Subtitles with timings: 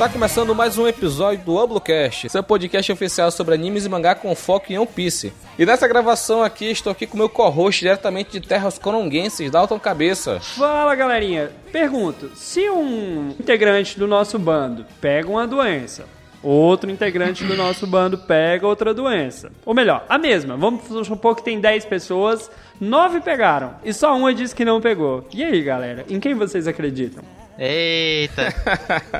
[0.00, 4.34] Está começando mais um episódio do Oblocast, seu podcast oficial sobre animes e mangá com
[4.34, 5.30] foco em One Piece.
[5.58, 10.40] E nessa gravação aqui, estou aqui com meu co-host diretamente de terras coronguenses, Dalton Cabeça.
[10.40, 16.06] Fala galerinha, pergunto: se um integrante do nosso bando pega uma doença,
[16.42, 21.44] outro integrante do nosso bando pega outra doença, ou melhor, a mesma, vamos supor que
[21.44, 25.28] tem 10 pessoas, 9 pegaram e só uma disse que não pegou.
[25.30, 27.22] E aí galera, em quem vocês acreditam?
[27.62, 28.54] Eita!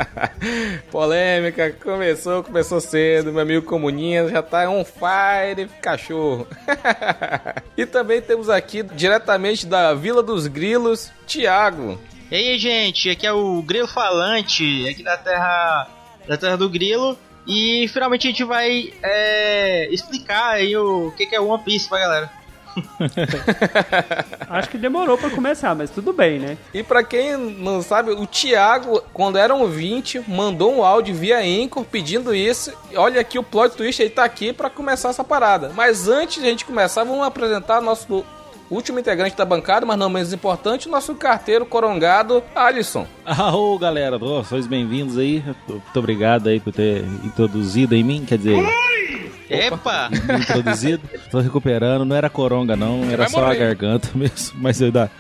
[0.91, 3.31] Polêmica, começou, começou cedo.
[3.31, 6.49] Meu amigo Comuninha já tá on fire, cachorro.
[7.77, 12.01] e também temos aqui, diretamente da Vila dos Grilos, Tiago.
[12.31, 15.87] E aí, gente, aqui é o Grilo Falante, aqui da Terra,
[16.27, 17.19] da terra do Grilo.
[17.47, 21.99] E finalmente a gente vai é, explicar aí o que, que é One Piece pra
[21.99, 22.40] galera.
[24.49, 26.59] Acho que demorou para começar, mas tudo bem, né?
[26.73, 31.39] E para quem não sabe, o Thiago, quando era um 20, mandou um áudio via
[31.39, 32.73] Anchor pedindo isso.
[32.95, 35.73] Olha aqui o plot twist, ele tá aqui para começar essa parada.
[35.75, 38.25] Mas antes de a gente começar, vamos apresentar nosso
[38.71, 43.07] último integrante da bancada, mas não menos importante, o nosso carteiro corongado, Alisson.
[43.27, 45.43] Ah, ô galera, oh, sois bem-vindos aí.
[45.69, 48.63] Muito obrigado aí por ter introduzido em mim, quer dizer.
[49.51, 50.09] Epa!
[50.41, 51.03] Introduzido.
[51.29, 53.57] Tô recuperando, não era coronga não, era só morrer.
[53.57, 55.11] a garganta mesmo, mas eu dá.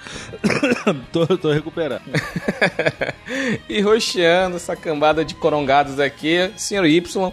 [1.12, 2.02] tô, tô recuperando.
[3.68, 7.32] e roxeando essa cambada de corongados aqui, senhor Y,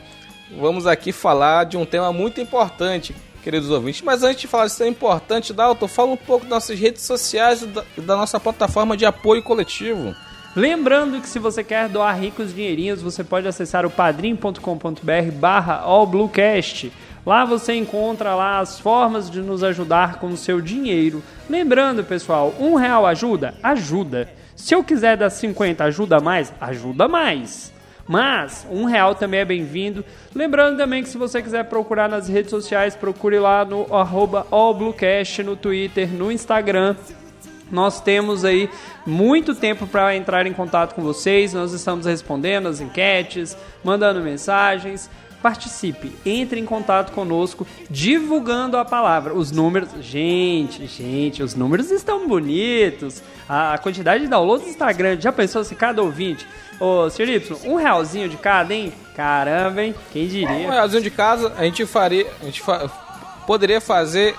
[0.59, 4.01] vamos aqui falar de um tema muito importante, queridos ouvintes.
[4.01, 7.61] Mas antes de falar disso é importante, Dalton, fala um pouco das nossas redes sociais
[7.61, 10.15] e da, da nossa plataforma de apoio coletivo.
[10.57, 16.91] Lembrando que se você quer doar ricos dinheirinhos, você pode acessar o padrim.com.br barra allbluecast.
[17.23, 21.21] Lá você encontra lá as formas de nos ajudar com o seu dinheiro.
[21.47, 23.53] Lembrando, pessoal, um real ajuda?
[23.61, 24.29] Ajuda.
[24.55, 26.51] Se eu quiser dar 50, ajuda mais?
[26.59, 27.71] Ajuda mais.
[28.07, 30.03] Mas um real também é bem-vindo.
[30.33, 35.43] Lembrando também que se você quiser procurar nas redes sociais, procure lá no arroba allbluecast
[35.43, 36.95] no Twitter, no Instagram.
[37.71, 38.69] Nós temos aí
[39.05, 41.53] muito tempo para entrar em contato com vocês.
[41.53, 45.09] Nós estamos respondendo as enquetes, mandando mensagens.
[45.41, 49.35] Participe, entre em contato conosco, divulgando a palavra.
[49.35, 53.21] Os números, gente, gente, os números estão bonitos.
[53.47, 55.23] A quantidade de downloads está grande.
[55.23, 56.45] Já pensou se cada ouvinte
[56.79, 57.29] Ô, Sr.
[57.29, 58.93] Y, um realzinho de cada, hein?
[59.15, 59.95] Caramba, hein?
[60.11, 60.49] Quem diria?
[60.49, 62.27] Um realzinho de casa, a gente faria.
[62.41, 62.89] A gente fa
[63.47, 64.35] poderia fazer.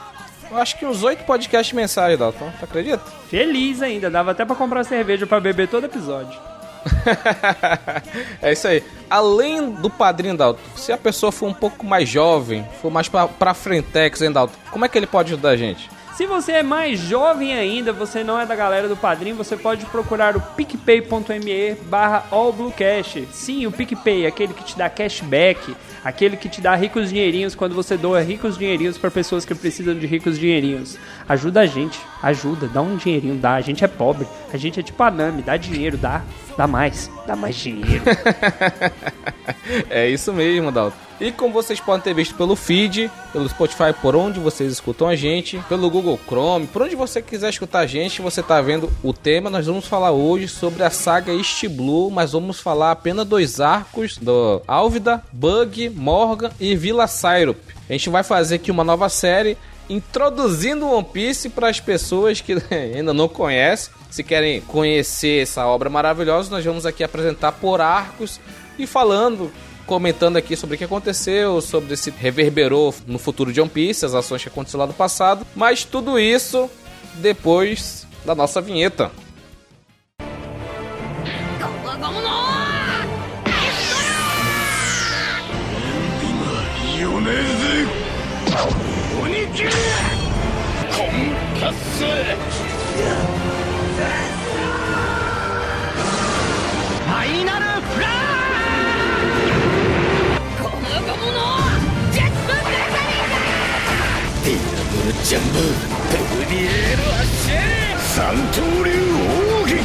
[0.50, 2.50] Eu acho que uns oito podcasts mensais, Dalton.
[2.58, 3.02] Tu acredita?
[3.28, 6.38] Feliz ainda, dava até pra comprar cerveja para beber todo episódio.
[8.40, 8.82] é isso aí.
[9.10, 13.28] Além do padrinho Dalton, se a pessoa for um pouco mais jovem, for mais pra,
[13.28, 15.90] pra frentex, hein, Dalton, como é que ele pode ajudar a gente?
[16.18, 19.86] Se você é mais jovem ainda, você não é da galera do padrinho, você pode
[19.86, 23.28] procurar o picpay.me barra allbluecast.
[23.30, 27.72] Sim, o PicPay, aquele que te dá cashback, aquele que te dá ricos dinheirinhos quando
[27.72, 30.98] você doa ricos dinheirinhos para pessoas que precisam de ricos dinheirinhos.
[31.28, 33.54] Ajuda a gente, ajuda, dá um dinheirinho, dá.
[33.54, 36.22] A gente é pobre, a gente é tipo a Nami, dá dinheiro, dá,
[36.56, 38.04] dá mais, dá mais dinheiro.
[39.88, 41.08] é isso mesmo, Dalton.
[41.20, 45.16] E como vocês podem ter visto pelo feed, pelo Spotify, por onde vocês escutam a
[45.16, 49.12] gente, pelo Google Chrome, por onde você quiser escutar a gente, você está vendo o
[49.12, 49.50] tema.
[49.50, 54.16] Nós vamos falar hoje sobre a saga East Blue, mas vamos falar apenas dos arcos
[54.16, 57.58] do Álvida, Bug, Morgan e Villa Syrup.
[57.88, 59.56] A gente vai fazer aqui uma nova série
[59.88, 63.92] introduzindo One Piece para as pessoas que ainda não conhecem.
[64.10, 68.40] Se querem conhecer essa obra maravilhosa, nós vamos aqui apresentar por arcos
[68.78, 69.50] e falando
[69.88, 74.12] comentando aqui sobre o que aconteceu, sobre se reverberou no futuro de One Piece, as
[74.14, 76.70] ações que aconteceram lá no passado, mas tudo isso
[77.14, 79.10] depois da nossa vinheta.
[89.58, 91.10] キルコン
[91.60, 98.06] パスファイナルフラ
[100.38, 101.42] ッゴムゴムの
[102.12, 103.34] ジェットブレザリーだ
[104.44, 105.58] ディアブルジャンボ
[106.08, 108.92] ペルリエールアッシェ三刀流
[109.60, 109.82] 奥義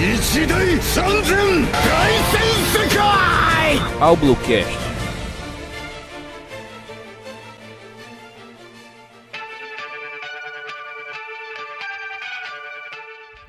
[0.00, 1.36] 一大三千
[1.70, 1.76] 大
[2.32, 2.40] 戦
[2.72, 3.00] 世界。
[4.00, 4.91] アウブロッケー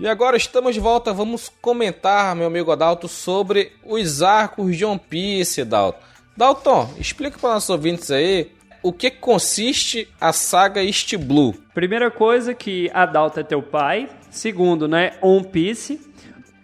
[0.04, 5.00] E agora estamos de volta, vamos comentar, meu amigo Adalto, sobre os arcos de One
[5.00, 5.98] Piece, Dalton.
[6.36, 8.52] Dalton, explica para nossos ouvintes aí
[8.84, 11.54] o que consiste a saga East Blue?
[11.74, 14.10] Primeira coisa que Adalto é teu pai.
[14.30, 16.02] Segundo, né, One Piece.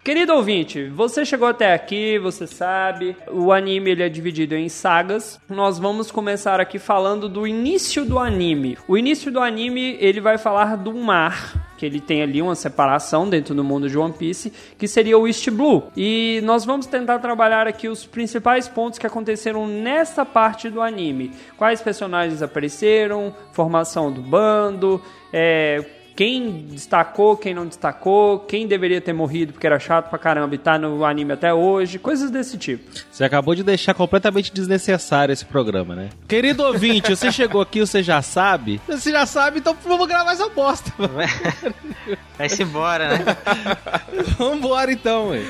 [0.09, 5.39] Querido ouvinte, você chegou até aqui, você sabe, o anime ele é dividido em sagas.
[5.47, 8.75] Nós vamos começar aqui falando do início do anime.
[8.87, 13.29] O início do anime, ele vai falar do mar, que ele tem ali uma separação
[13.29, 15.91] dentro do mundo de One Piece, que seria o East Blue.
[15.95, 21.29] E nós vamos tentar trabalhar aqui os principais pontos que aconteceram nessa parte do anime.
[21.55, 24.99] Quais personagens apareceram, formação do bando,
[25.31, 25.85] é,
[26.19, 30.57] quem destacou, quem não destacou, quem deveria ter morrido porque era chato pra caramba e
[30.57, 32.83] tá no anime até hoje, coisas desse tipo.
[33.09, 36.09] Você acabou de deixar completamente desnecessário esse programa, né?
[36.27, 38.81] Querido ouvinte, você chegou aqui, você já sabe?
[38.85, 40.91] Você já sabe, então vamos gravar essa bosta.
[42.37, 43.37] Vai-se embora, né?
[44.37, 45.41] Vambora então, ué.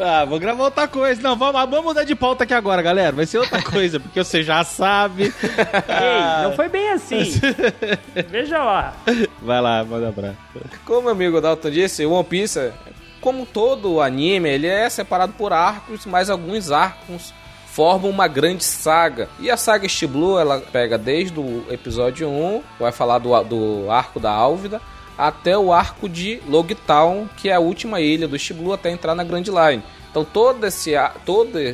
[0.00, 1.22] Ah, vou gravar outra coisa.
[1.22, 3.14] Não, vamos, vamos mudar de pauta aqui agora, galera.
[3.14, 5.24] Vai ser outra coisa, porque você já sabe.
[5.24, 7.40] Ei, não foi bem assim.
[8.28, 8.92] Veja lá.
[9.40, 10.36] Vai lá, manda abraço.
[10.84, 12.72] Como meu amigo Dalton disse, o One Piece,
[13.20, 17.32] como todo anime, ele é separado por arcos, mas alguns arcos
[17.66, 19.28] formam uma grande saga.
[19.40, 23.90] E a saga East Blue, ela pega desde o episódio 1, vai falar do, do
[23.90, 24.80] arco da Álvida,
[25.16, 29.14] até o arco de Logtown, que é a última ilha do East Blue, até entrar
[29.14, 29.82] na Grand Line.
[30.10, 30.92] Então todo esse,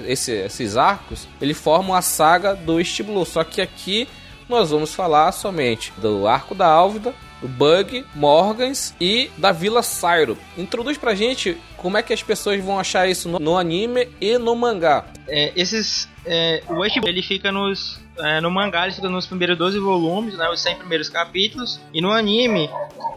[0.06, 3.26] esse, esses arcos, ele formam a saga do East Blue.
[3.26, 4.08] Só que aqui
[4.48, 7.12] nós vamos falar somente do arco da Álvida,
[7.46, 10.36] Bug, Morgans e da Vila Syro.
[10.56, 14.56] Introduz pra gente como é que as pessoas vão achar isso no, anime e no
[14.56, 15.06] mangá.
[15.28, 16.08] É, esses.
[16.26, 18.00] É, o West ele fica nos.
[18.18, 21.80] É, no mangá ele fica nos primeiros 12 volumes, né, os 100 primeiros capítulos.
[21.92, 22.68] E no anime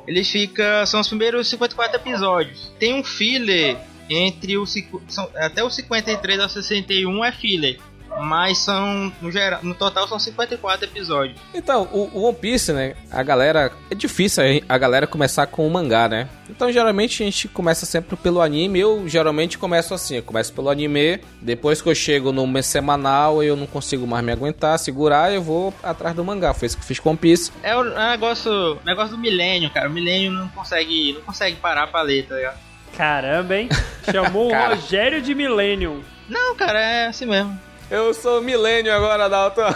[0.08, 0.86] ele fica.
[0.86, 2.72] São os primeiros 54 episódios.
[2.78, 3.78] Tem um filler
[4.10, 4.74] entre os.
[5.08, 7.80] São, até os 53 ao 61 é filler
[8.20, 11.40] mas são no geral, no total são 54 episódios.
[11.54, 12.96] Então, o, o, One Piece, né?
[13.10, 16.28] A galera é difícil a galera começar com o mangá, né?
[16.50, 18.80] Então, geralmente a gente começa sempre pelo anime.
[18.80, 23.42] Eu geralmente começo assim, eu começo pelo anime, depois que eu chego no mês semanal,
[23.42, 26.54] eu não consigo mais me aguentar, segurar, eu vou atrás do mangá.
[26.54, 27.52] Foi isso que eu fiz com One Piece.
[27.64, 29.88] É o negócio, negócio do milênio, cara.
[29.88, 32.58] O milênio não consegue, não consegue parar pra ler, tá ligado?
[32.96, 33.70] Caramba, hein?
[34.12, 36.02] Chamou o Rogério de Millennium.
[36.28, 37.60] Não, cara, é assim mesmo.
[37.92, 39.68] Eu sou milênio agora, Dalton.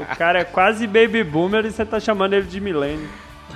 [0.00, 3.06] o cara é quase baby boomer e você tá chamando ele de milênio.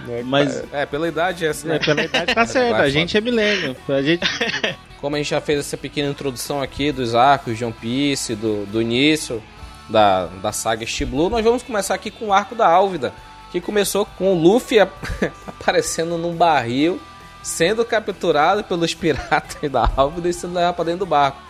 [0.07, 1.77] É, Mas é, pela idade é assim, né?
[1.77, 3.75] É, pela idade tá certo, a gente é milênio.
[3.89, 4.21] A gente...
[5.01, 8.67] Como a gente já fez essa pequena introdução aqui dos arcos de One Piece, do,
[8.67, 9.43] do início
[9.89, 13.15] da, da saga Blue, nós vamos começar aqui com o arco da Álvida,
[13.51, 14.81] que começou com o Luffy
[15.49, 17.01] aparecendo num barril,
[17.43, 21.46] sendo capturado pelos piratas da Álvida e sendo levado pra dentro do barco.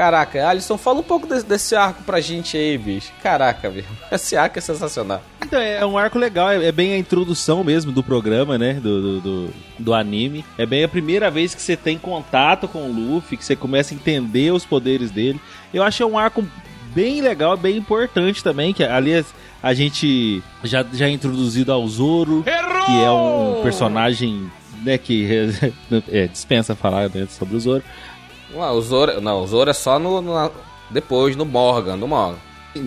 [0.00, 3.12] Caraca, Alisson, fala um pouco desse, desse, arco pra gente aí, bicho.
[3.22, 3.84] Caraca, velho.
[4.10, 5.22] Esse arco é sensacional.
[5.44, 8.72] Então, é um arco legal, é, é bem a introdução mesmo do programa, né?
[8.72, 10.42] Do, do, do, do, anime.
[10.56, 13.92] É bem a primeira vez que você tem contato com o Luffy, que você começa
[13.92, 15.38] a entender os poderes dele.
[15.70, 16.42] Eu acho que é um arco
[16.94, 19.26] bem legal, bem importante também, que aliás
[19.62, 22.86] a gente já, já é introduzido ao Zoro, Errou!
[22.86, 24.50] que é um personagem
[24.82, 25.28] né, que
[26.10, 27.82] é, dispensa falar né, sobre o Zoro.
[28.52, 30.50] Não, o Zoro, não, o Zoro é só no, no
[30.90, 32.38] depois, no Morgan, no Morgan.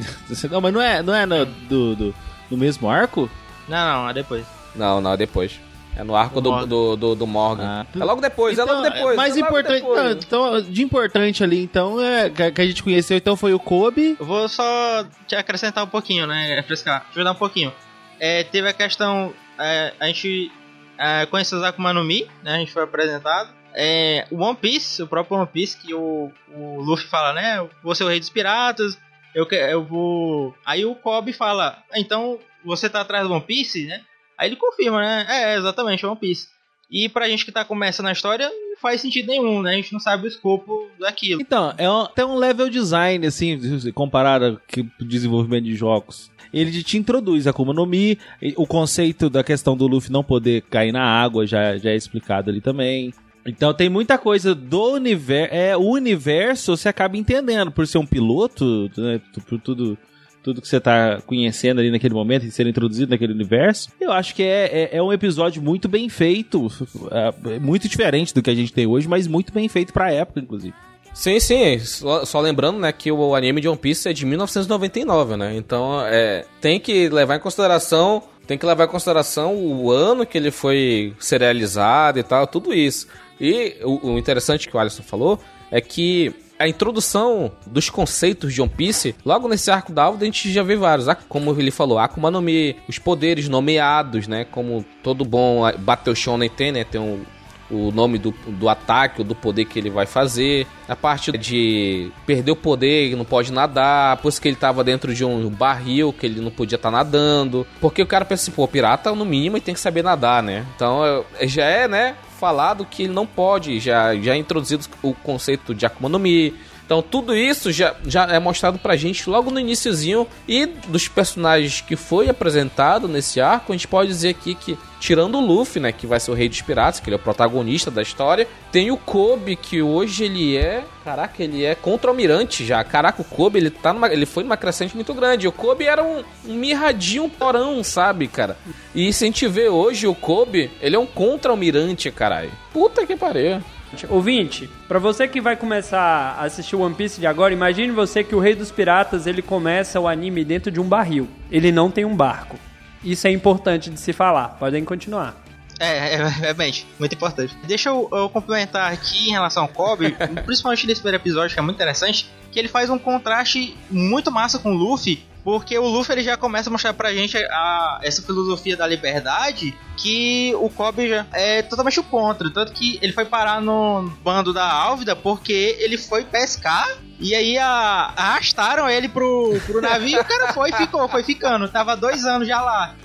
[0.50, 2.16] Não, mas não é, não é no, do, do,
[2.50, 3.30] no mesmo arco?
[3.68, 4.46] Não, não, é depois.
[4.74, 5.60] Não, não, é depois.
[5.96, 6.68] É no arco do, Morgan.
[6.68, 7.64] Do, do, do, Morgan.
[7.66, 7.86] Ah.
[7.94, 9.16] É logo depois, então, é logo depois.
[9.16, 9.84] Mais é importante.
[9.84, 14.16] Não, então, de importante ali, então, é, que a gente conheceu, então, foi o Kobe.
[14.20, 16.56] Eu vou só te acrescentar um pouquinho, né?
[16.56, 17.06] Refrescar.
[17.12, 17.74] Ajudar um pouquinho.
[18.20, 19.34] É, teve a questão.
[19.60, 20.52] É, a gente
[20.98, 22.56] é, conheceu o Akuma no Mi, né?
[22.56, 23.50] A gente foi apresentado.
[23.76, 27.68] É, o One Piece, o próprio One Piece, que o, o Luffy fala, né?
[27.82, 28.98] Vou ser o rei dos piratas,
[29.34, 30.56] eu, eu vou.
[30.66, 34.02] Aí o Kobe fala, então você tá atrás do One Piece, né?
[34.38, 35.26] Aí ele confirma, né?
[35.30, 36.48] É, exatamente, One Piece.
[36.92, 39.72] E pra gente que tá começando a história, não faz sentido nenhum, né?
[39.72, 41.42] A gente não sabe o escopo daquilo.
[41.42, 43.60] Então, é um, até um level design, assim,
[43.94, 46.32] comparado com o desenvolvimento de jogos.
[46.54, 48.20] Ele te introduz a Akuma no Mi,
[48.56, 52.52] o conceito da questão do Luffy não poder cair na água já, já é explicado
[52.52, 53.12] ali também.
[53.46, 55.54] Então tem muita coisa do universo.
[55.54, 59.98] É, o universo você acaba entendendo por ser um piloto, né, por tudo
[60.44, 63.90] tudo que você tá conhecendo ali naquele momento e ser introduzido naquele universo.
[64.00, 66.68] Eu acho que é, é, é um episódio muito bem feito,
[67.10, 70.42] é, muito diferente do que a gente tem hoje, mas muito bem feito pra época,
[70.42, 70.76] inclusive.
[71.14, 71.80] Sim, sim.
[71.80, 75.56] Só, só, lembrando, né, que o anime de One Piece é de 1999, né?
[75.56, 80.38] Então, é, tem que levar em consideração, tem que levar em consideração o ano que
[80.38, 83.08] ele foi serializado e tal, tudo isso.
[83.40, 85.40] E o, o interessante que o Alisson falou
[85.72, 90.26] é que a introdução dos conceitos de One Piece, logo nesse arco da Alda, a
[90.26, 91.08] gente já vê vários.
[91.28, 94.46] Como ele falou, Akuma no Mi, os poderes nomeados, né?
[94.46, 96.84] Como todo bom Battle Shonen tem, né?
[96.84, 97.24] Tem um,
[97.70, 100.68] o nome do, do ataque ou do poder que ele vai fazer.
[100.88, 105.14] A parte de perder o poder, não pode nadar, por isso que ele tava dentro
[105.14, 107.66] de um barril, que ele não podia estar tá nadando.
[107.82, 110.66] Porque o cara pensa assim, pô, pirata no mínimo ele tem que saber nadar, né?
[110.76, 115.86] Então já é, né, falado que ele não pode, já, já introduzido o conceito de
[115.86, 116.54] Akuma no Mi,
[116.94, 121.82] então tudo isso já, já é mostrado pra gente logo no iníciozinho e dos personagens
[121.82, 125.92] que foi apresentado nesse arco, a gente pode dizer aqui que tirando o Luffy, né,
[125.92, 128.92] que vai ser o rei dos piratas, que ele é o protagonista da história, tem
[128.92, 132.84] o Kobe que hoje ele é, caraca, ele é contra-almirante já.
[132.84, 135.48] Caraca, o Kobe, ele tá numa, ele foi numa crescente muito grande.
[135.48, 138.56] O Kobe era um, um mirradinho porão, sabe, cara?
[138.94, 142.52] E se a gente vê hoje o Kobe, ele é um contra-almirante, caralho.
[142.72, 143.62] Puta que pariu.
[144.10, 148.36] Ouvinte, para você que vai começar a assistir One Piece de agora, imagine você que
[148.36, 151.28] o Rei dos Piratas ele começa o anime dentro de um barril.
[151.52, 152.58] Ele não tem um barco.
[153.04, 154.50] Isso é importante de se falar.
[154.60, 155.44] Podem continuar.
[155.80, 157.58] É, é, é bem, muito importante.
[157.66, 161.64] Deixa eu, eu, complementar aqui em relação ao Kobe, principalmente nesse primeiro episódio, que é
[161.64, 166.16] muito interessante, que ele faz um contraste muito massa com o Luffy, porque o Luffy
[166.16, 171.10] ele já começa a mostrar pra gente a, essa filosofia da liberdade que o Kobe
[171.10, 172.50] já é totalmente o contra.
[172.50, 176.88] Tanto que ele foi parar no bando da Álvida porque ele foi pescar
[177.20, 181.24] e aí a, arrastaram ele pro, pro navio e o cara foi e ficou, foi
[181.24, 181.68] ficando.
[181.68, 182.96] Tava dois anos já lá.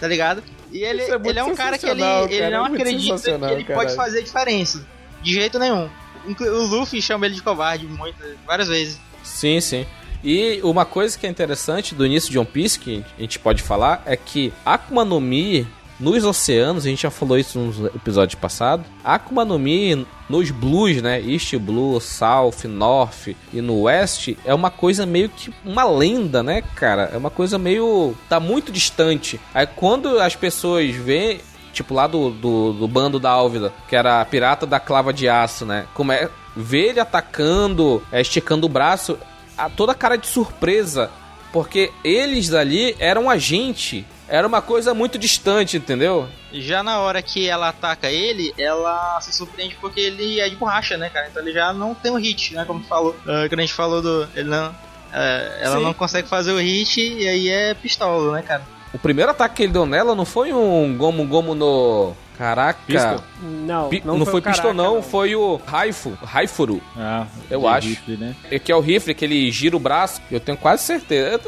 [0.00, 0.42] Tá ligado?
[0.72, 3.30] E ele é, ele é um cara que ele, cara, ele não é acredita que
[3.30, 3.66] ele caralho.
[3.74, 4.86] pode fazer diferença.
[5.22, 5.88] De jeito nenhum.
[6.26, 9.00] O Luffy chama ele de covarde muitas, várias vezes.
[9.22, 9.86] Sim, sim.
[10.22, 13.62] E uma coisa que é interessante do início de One Piece, que a gente pode
[13.62, 15.66] falar, é que Akuma no Mi
[16.00, 21.02] nos oceanos, a gente já falou isso no episódio passado, Akuma no Mi nos blues,
[21.02, 26.42] né, East Blue, South, North e no West, é uma coisa meio que uma lenda,
[26.42, 27.10] né, cara?
[27.12, 28.14] É uma coisa meio...
[28.28, 29.40] tá muito distante.
[29.54, 31.40] Aí quando as pessoas veem
[31.72, 35.28] tipo lá do, do, do, bando da Álvida, que era a pirata da clava de
[35.28, 35.86] aço, né?
[35.94, 39.16] Como é ver ele atacando, é, esticando o braço,
[39.58, 41.10] a, toda a cara de surpresa,
[41.52, 44.06] porque eles ali eram a gente.
[44.28, 46.28] Era uma coisa muito distante, entendeu?
[46.52, 50.96] Já na hora que ela ataca ele, ela se surpreende porque ele é de borracha,
[50.96, 51.28] né, cara?
[51.28, 52.64] Então ele já não tem o um hit, né?
[52.66, 53.16] Como falou.
[53.22, 54.28] Uh, quando a gente falou do.
[54.34, 54.68] Ele não.
[54.68, 55.82] Uh, ela Sim.
[55.82, 58.62] não consegue fazer o hit e aí é pistola, né, cara?
[58.92, 62.78] O primeiro ataque que ele deu nela não foi um gomo gomo no Caraca.
[62.86, 63.20] Pistol?
[63.42, 66.80] Não, Pi não, não, foi, foi Pistol, não, não, foi o Raifu, Raifuru.
[66.96, 67.88] Ah, eu acho.
[67.88, 68.36] Rifle, né?
[68.48, 70.22] É que é o rifle, que ele gira o braço.
[70.30, 71.40] Eu tenho quase certeza.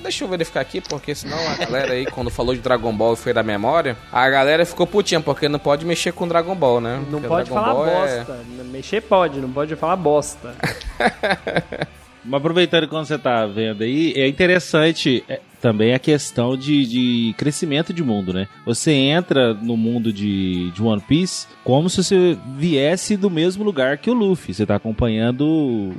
[0.00, 3.16] Deixa eu verificar aqui, porque senão a galera aí, quando falou de Dragon Ball e
[3.16, 6.96] foi da memória, a galera ficou putinha, porque não pode mexer com Dragon Ball, né?
[7.10, 8.38] Não porque pode Dragon falar Ball é bosta.
[8.60, 8.62] É...
[8.62, 10.54] Mexer pode, não pode falar bosta.
[12.24, 15.24] Mas aproveitando quando você tá vendo aí, é interessante.
[15.66, 18.46] Também a questão de, de crescimento de mundo, né?
[18.64, 23.98] Você entra no mundo de, de One Piece como se você viesse do mesmo lugar
[23.98, 24.54] que o Luffy.
[24.54, 25.44] Você tá acompanhando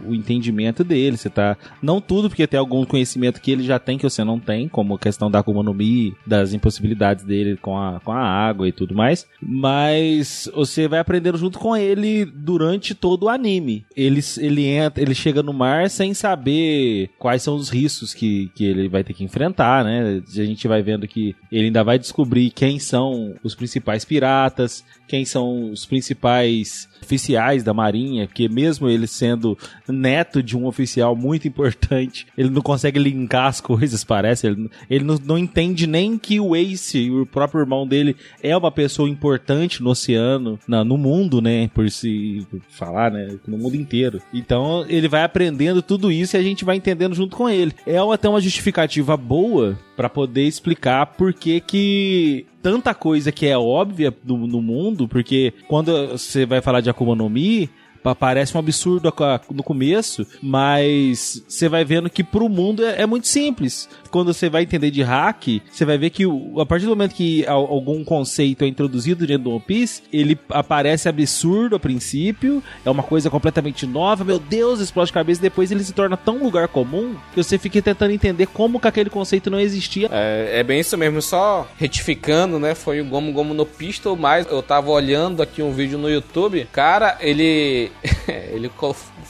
[0.07, 1.57] o entendimento dele, você tá...
[1.81, 4.95] Não tudo, porque tem algum conhecimento que ele já tem que você não tem, como
[4.95, 8.71] a questão da Akuma no Mi, das impossibilidades dele com a, com a água e
[8.71, 13.85] tudo mais, mas você vai aprendendo junto com ele durante todo o anime.
[13.97, 18.63] Ele, ele entra, ele chega no mar sem saber quais são os riscos que, que
[18.63, 20.21] ele vai ter que enfrentar né?
[20.27, 25.25] A gente vai vendo que ele ainda vai descobrir quem são os principais piratas, quem
[25.25, 31.47] são os principais oficiais da Marinha, porque mesmo ele sendo neto de um oficial muito
[31.47, 34.47] importante, ele não consegue linkar as coisas, parece.
[34.47, 38.71] Ele, ele não, não entende nem que o Ace, o próprio irmão dele, é uma
[38.71, 41.69] pessoa importante no oceano, na, no mundo, né?
[41.73, 43.37] Por se falar, né?
[43.47, 44.21] No mundo inteiro.
[44.33, 47.73] Então ele vai aprendendo tudo isso e a gente vai entendendo junto com ele.
[47.85, 53.57] É até uma justificativa boa para poder explicar por que que tanta coisa que é
[53.57, 57.67] óbvia no, mundo, porque quando você vai falar de Akuma no Mi,
[58.13, 59.11] parece um absurdo
[59.51, 63.89] no começo, mas você vai vendo que pro mundo é, é, muito simples.
[64.09, 66.23] Quando você vai entender de hack, você vai ver que
[66.59, 71.07] a partir do momento que algum conceito é introduzido dentro do One Piece, ele aparece
[71.09, 75.83] absurdo a princípio, é uma coisa completamente nova, meu Deus, explode cabeça, e depois ele
[75.83, 79.59] se torna tão lugar comum que você fica tentando entender como que aquele conceito não
[79.59, 80.09] existia.
[80.11, 82.75] É, é bem isso mesmo, só retificando, né?
[82.75, 86.67] Foi o Gomu Gomu no Pistol, mas eu tava olhando aqui um vídeo no YouTube,
[86.71, 87.91] cara, ele
[88.51, 88.69] ele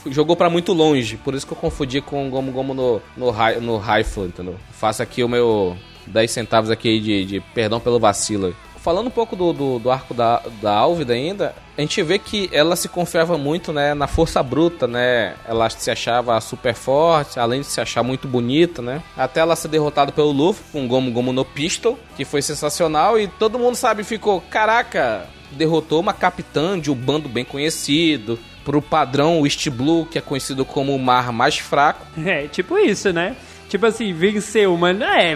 [0.06, 3.32] jogou para muito longe, por isso que eu confundi com o Gomu Gomu no, no,
[3.60, 4.56] no Rifle, entendeu?
[4.72, 5.76] Faço aqui o meu
[6.06, 8.54] 10 centavos aqui de, de perdão pelo vacilo.
[8.76, 12.48] falando um pouco do, do, do arco da, da Álvida ainda, a gente vê que
[12.52, 15.34] ela se confiava muito, né, na força bruta, né?
[15.46, 19.02] Ela se achava super forte, além de se achar muito bonita, né?
[19.16, 23.18] Até ela ser derrotada pelo Luffy com um Gomu Gomu no Pistol, que foi sensacional
[23.18, 28.38] e todo mundo sabe, ficou, caraca, derrotou uma capitã de um bando bem conhecido,
[28.68, 32.04] pro padrão East Blue, que é conhecido como o mar mais fraco.
[32.22, 33.34] É, tipo isso, né?
[33.66, 35.02] Tipo assim, venceu, mano.
[35.04, 35.34] É,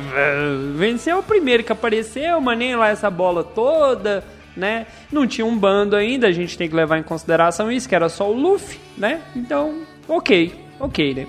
[0.76, 4.22] venceu o primeiro que apareceu, mas nem lá essa bola toda,
[4.54, 4.86] né?
[5.10, 8.10] Não tinha um bando ainda, a gente tem que levar em consideração isso, que era
[8.10, 9.22] só o Luffy, né?
[9.34, 11.26] Então, ok, ok, né?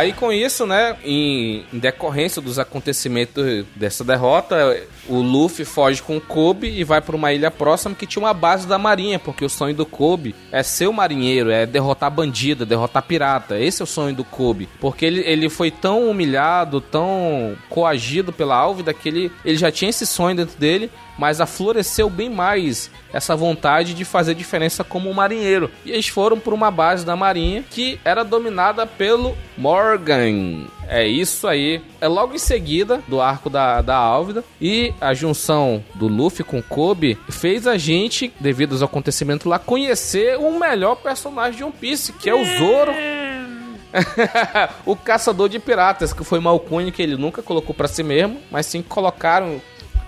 [0.00, 6.20] Aí com isso, né, em, decorrência dos acontecimentos dessa derrota, o Luffy foge com o
[6.22, 9.48] Kobe e vai para uma ilha próxima que tinha uma base da marinha, porque o
[9.50, 13.58] sonho do Kobe é ser o marinheiro, é derrotar bandido, derrotar pirata.
[13.58, 18.56] Esse é o sonho do Kobe, porque ele, ele foi tão humilhado, tão coagido pela
[18.56, 20.90] Álvida que ele, ele já tinha esse sonho dentro dele,
[21.20, 25.70] mas afloresceu bem mais essa vontade de fazer diferença como marinheiro.
[25.84, 30.64] E eles foram por uma base da marinha que era dominada pelo Morgan.
[30.88, 31.82] É isso aí.
[32.00, 34.42] É logo em seguida do arco da, da Álvida.
[34.58, 40.38] E a junção do Luffy com Kobe fez a gente, devido aos acontecimentos lá, conhecer
[40.38, 42.92] o melhor personagem de One Piece, que é o Zoro.
[44.86, 48.40] o caçador de piratas, que foi uma alcunha que ele nunca colocou pra si mesmo,
[48.50, 49.60] mas sim colocaram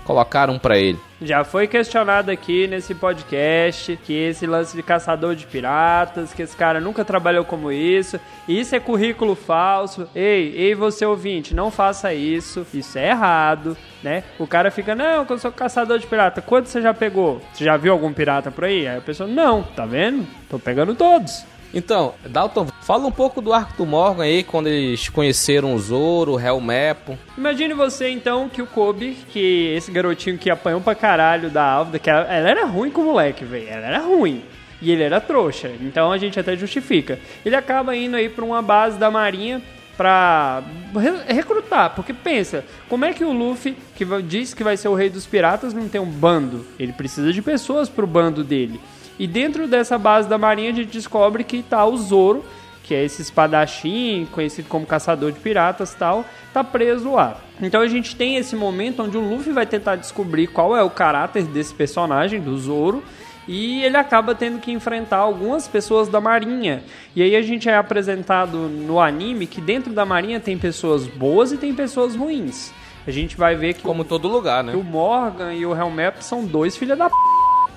[0.05, 0.99] colocaram pra ele.
[1.21, 6.57] Já foi questionado aqui nesse podcast que esse lance de caçador de piratas, que esse
[6.57, 8.19] cara nunca trabalhou como isso,
[8.49, 10.09] isso é currículo falso.
[10.15, 14.25] Ei, ei, você ouvinte, não faça isso, isso é errado, né?
[14.39, 16.43] O cara fica, não, que eu sou caçador de pirata.
[16.43, 17.41] Quanto você já pegou?
[17.53, 18.89] Você já viu algum pirata por aí?
[18.89, 20.27] Aí a pessoa, não, tá vendo?
[20.49, 21.45] Tô pegando todos.
[21.75, 26.33] Então, Dalton, fala um pouco do arco do Morgan aí, quando eles conheceram o Zoro,
[26.35, 27.19] o Helmepo.
[27.37, 31.99] Imagine você então que o Kobe, que esse garotinho que apanhou pra caralho da Álvida,
[31.99, 33.69] que ela, ela era ruim com o moleque, velho.
[33.69, 34.43] Ela era ruim.
[34.83, 35.71] E ele era trouxa.
[35.81, 37.19] Então a gente até justifica.
[37.47, 39.63] Ele acaba indo aí pra uma base da marinha
[39.97, 40.63] pra
[40.95, 41.95] re- recrutar.
[41.95, 45.25] Porque pensa, como é que o Luffy, que diz que vai ser o rei dos
[45.25, 46.67] piratas, não tem um bando?
[46.79, 48.81] Ele precisa de pessoas pro bando dele.
[49.19, 52.45] E dentro dessa base da marinha a gente descobre que tá o Zoro,
[52.83, 57.39] que é esse espadachim, conhecido como caçador de piratas e tal, tá preso lá.
[57.61, 60.91] Então a gente tem esse momento onde o Luffy vai tentar descobrir qual é o
[60.91, 63.03] caráter desse personagem, do Zoro,
[63.47, 66.83] e ele acaba tendo que enfrentar algumas pessoas da marinha.
[67.15, 71.53] E aí a gente é apresentado no anime que dentro da marinha tem pessoas boas
[71.53, 72.73] e tem pessoas ruins.
[73.07, 74.75] A gente vai ver que Como todo lugar, né?
[74.77, 77.15] o Morgan e o Helmep são dois filha da p,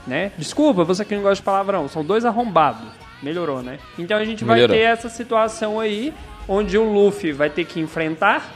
[0.08, 0.32] né?
[0.38, 2.88] Desculpa, você que não gosta de palavrão, são dois arrombados.
[3.22, 3.80] Melhorou, né?
[3.98, 4.76] Então a gente vai Melhorou.
[4.76, 6.13] ter essa situação aí,
[6.48, 8.54] onde o Luffy vai ter que enfrentar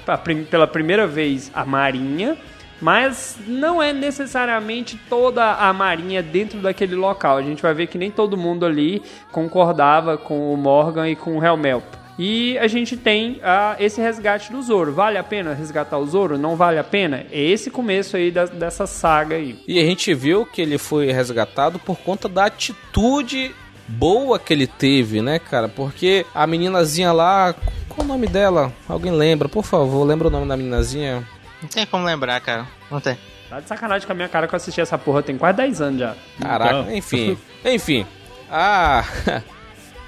[0.49, 2.37] pela primeira vez a Marinha,
[2.81, 7.37] mas não é necessariamente toda a Marinha dentro daquele local.
[7.37, 11.37] A gente vai ver que nem todo mundo ali concordava com o Morgan e com
[11.37, 11.98] o Helmep.
[12.21, 14.91] E a gente tem ah, esse resgate do Zoro.
[14.93, 16.37] Vale a pena resgatar o Zoro?
[16.37, 17.25] Não vale a pena?
[17.31, 19.57] É esse começo aí da- dessa saga aí.
[19.65, 23.55] E a gente viu que ele foi resgatado por conta da atitude
[23.87, 25.69] boa que ele teve, né, cara?
[25.69, 27.55] Porque a meninazinha lá,
[27.87, 28.73] qual o nome dela?
[28.87, 29.47] Alguém lembra?
[29.47, 31.25] Por favor, lembra o nome da meninazinha?
[31.61, 32.67] Não tem como lembrar, cara.
[32.91, 33.17] Não tem.
[33.49, 35.81] Tá de sacanagem com a minha cara que eu assisti essa porra tem quase 10
[35.81, 36.15] anos já.
[36.39, 36.93] Caraca, Então.
[36.95, 37.37] enfim.
[37.65, 38.05] Enfim.
[38.51, 39.03] Ah,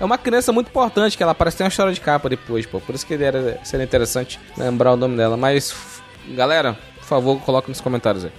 [0.02, 2.80] é uma criança muito importante que ela parece ter uma história de capa depois, pô.
[2.80, 5.38] Por isso que era, seria interessante lembrar o nome dela.
[5.38, 5.76] Mas,
[6.30, 8.32] galera, por favor, coloque nos comentários aí.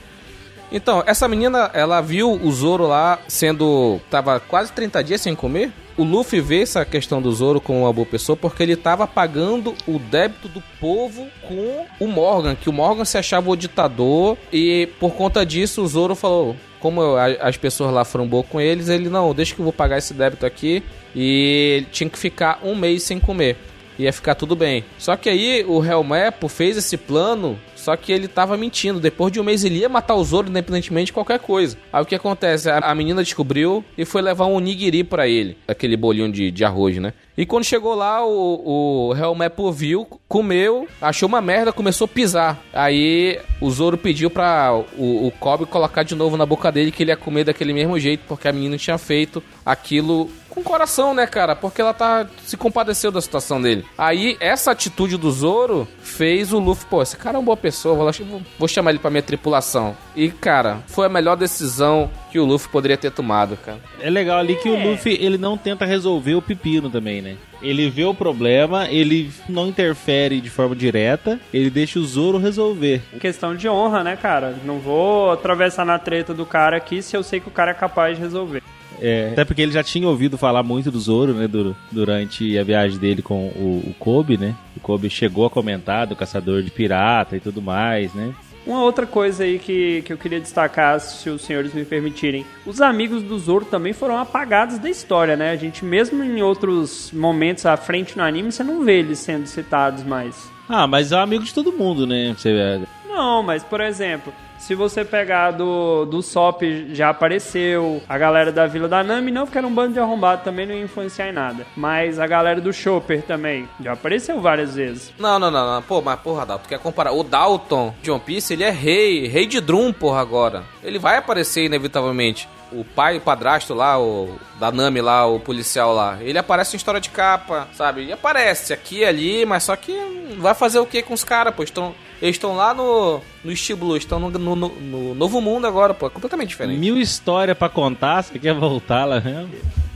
[0.72, 4.00] Então, essa menina, ela viu o Zoro lá sendo.
[4.10, 5.70] Tava quase 30 dias sem comer.
[5.96, 9.72] O Luffy vê essa questão do Zoro como uma boa pessoa porque ele tava pagando
[9.86, 14.88] o débito do povo com o Morgan, que o Morgan se achava o ditador e
[14.98, 19.08] por conta disso o Zoro falou: como as pessoas lá foram boas com eles, ele
[19.08, 20.82] não, deixa que eu vou pagar esse débito aqui
[21.14, 23.56] e ele tinha que ficar um mês sem comer.
[23.98, 24.84] Ia ficar tudo bem.
[24.98, 29.00] Só que aí o Helmepo fez esse plano, só que ele tava mentindo.
[29.00, 31.76] Depois de um mês ele ia matar o Zoro independentemente de qualquer coisa.
[31.92, 32.70] Aí o que acontece?
[32.70, 35.56] A, menina descobriu e foi levar um nigiri pra ele.
[35.66, 37.12] Aquele bolinho de, de arroz, né?
[37.36, 42.62] E quando chegou lá, o, o Helmepo viu, comeu, achou uma merda, começou a pisar.
[42.72, 47.02] Aí o Zoro pediu pra o, o Kobe colocar de novo na boca dele que
[47.02, 51.26] ele ia comer daquele mesmo jeito, porque a menina tinha feito aquilo com coração, né,
[51.26, 51.56] cara?
[51.56, 53.84] Porque ela tá se compadeceu da situação dele.
[53.96, 57.94] Aí, essa atitude do Zoro fez o Luffy, pô, esse cara é uma boa pessoa,
[57.94, 58.12] vou, lá-
[58.58, 59.96] vou- chamar ele pra minha tripulação.
[60.14, 63.78] E, cara, foi a melhor decisão que o Luffy poderia ter tomado, cara.
[64.00, 67.36] É legal ali que o Luffy, ele não tenta resolver o pepino também, né?
[67.60, 73.00] Ele vê o problema, ele não interfere de forma direta, ele deixa o Zoro resolver.
[73.20, 74.56] Questão de honra, né, cara?
[74.64, 77.74] Não vou atravessar na treta do cara aqui se eu sei que o cara é
[77.74, 78.62] capaz de resolver.
[79.02, 82.62] É, até porque ele já tinha ouvido falar muito do Zoro, né, du- durante a
[82.62, 84.54] viagem dele com o, o Kobe, né?
[84.76, 88.32] O Kobe chegou a comentar do caçador de pirata e tudo mais, né?
[88.64, 92.46] Uma outra coisa aí que, que eu queria destacar, se os senhores me permitirem.
[92.64, 95.50] Os amigos do Zoro também foram apagados da história, né?
[95.50, 99.48] A gente, mesmo em outros momentos à frente no anime, você não vê eles sendo
[99.48, 100.48] citados mais.
[100.68, 102.32] Ah, mas é um amigo de todo mundo, né?
[102.38, 102.86] Você vê.
[103.08, 108.64] Não, mas por exemplo, se você pegar do, do Sop já apareceu, a galera da
[108.64, 111.32] Vila da Nami não, porque era um bando de arrombado, também não ia influenciar em
[111.32, 111.66] nada.
[111.76, 115.12] Mas a galera do Chopper também já apareceu várias vezes.
[115.18, 115.82] Não, não, não, não.
[115.82, 117.10] Pô, mas porra, Dalton, quer comparar?
[117.10, 120.62] O Dalton de One Piece, ele é rei, rei de Drum, porra, agora.
[120.84, 122.48] Ele vai aparecer inevitavelmente.
[122.74, 126.78] O pai, o padrasto lá, o da Nami lá, o policial lá, ele aparece em
[126.78, 128.02] história de capa, sabe?
[128.02, 129.92] Ele aparece aqui e ali, mas só que
[130.38, 131.62] vai fazer o que com os caras, pô?
[131.62, 135.92] Estão, eles estão lá no, no estíbulo, estão no, no- no- no novo mundo agora,
[135.92, 136.06] pô.
[136.06, 136.78] É completamente diferente.
[136.78, 139.50] Mil histórias pra contar, você quer voltar lá mesmo?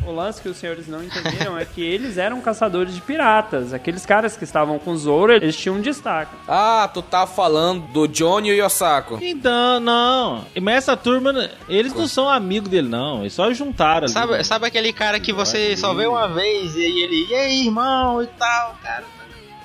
[0.07, 3.73] O lance que os senhores não entenderam é que eles eram caçadores de piratas.
[3.75, 6.31] Aqueles caras que estavam com o Zoro, eles tinham um destaque.
[6.47, 9.19] Ah, tu tá falando do Johnny e o Yosako.
[9.21, 10.45] Então, não.
[10.63, 13.23] Mas essa turma, eles não são amigos dele, não.
[13.23, 14.13] Eles só juntaram ali.
[14.13, 17.67] Sabe, sabe aquele cara que você só vê uma vez e aí ele, e aí,
[17.67, 19.05] irmão, e tal, cara.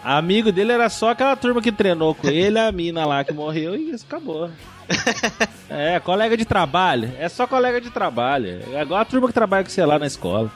[0.03, 3.75] Amigo dele era só aquela turma que treinou com ele, a mina lá que morreu
[3.75, 4.49] e isso acabou.
[5.69, 7.13] É, colega de trabalho.
[7.17, 8.61] É só colega de trabalho.
[8.73, 10.51] É igual a turma que trabalha com você lá na escola.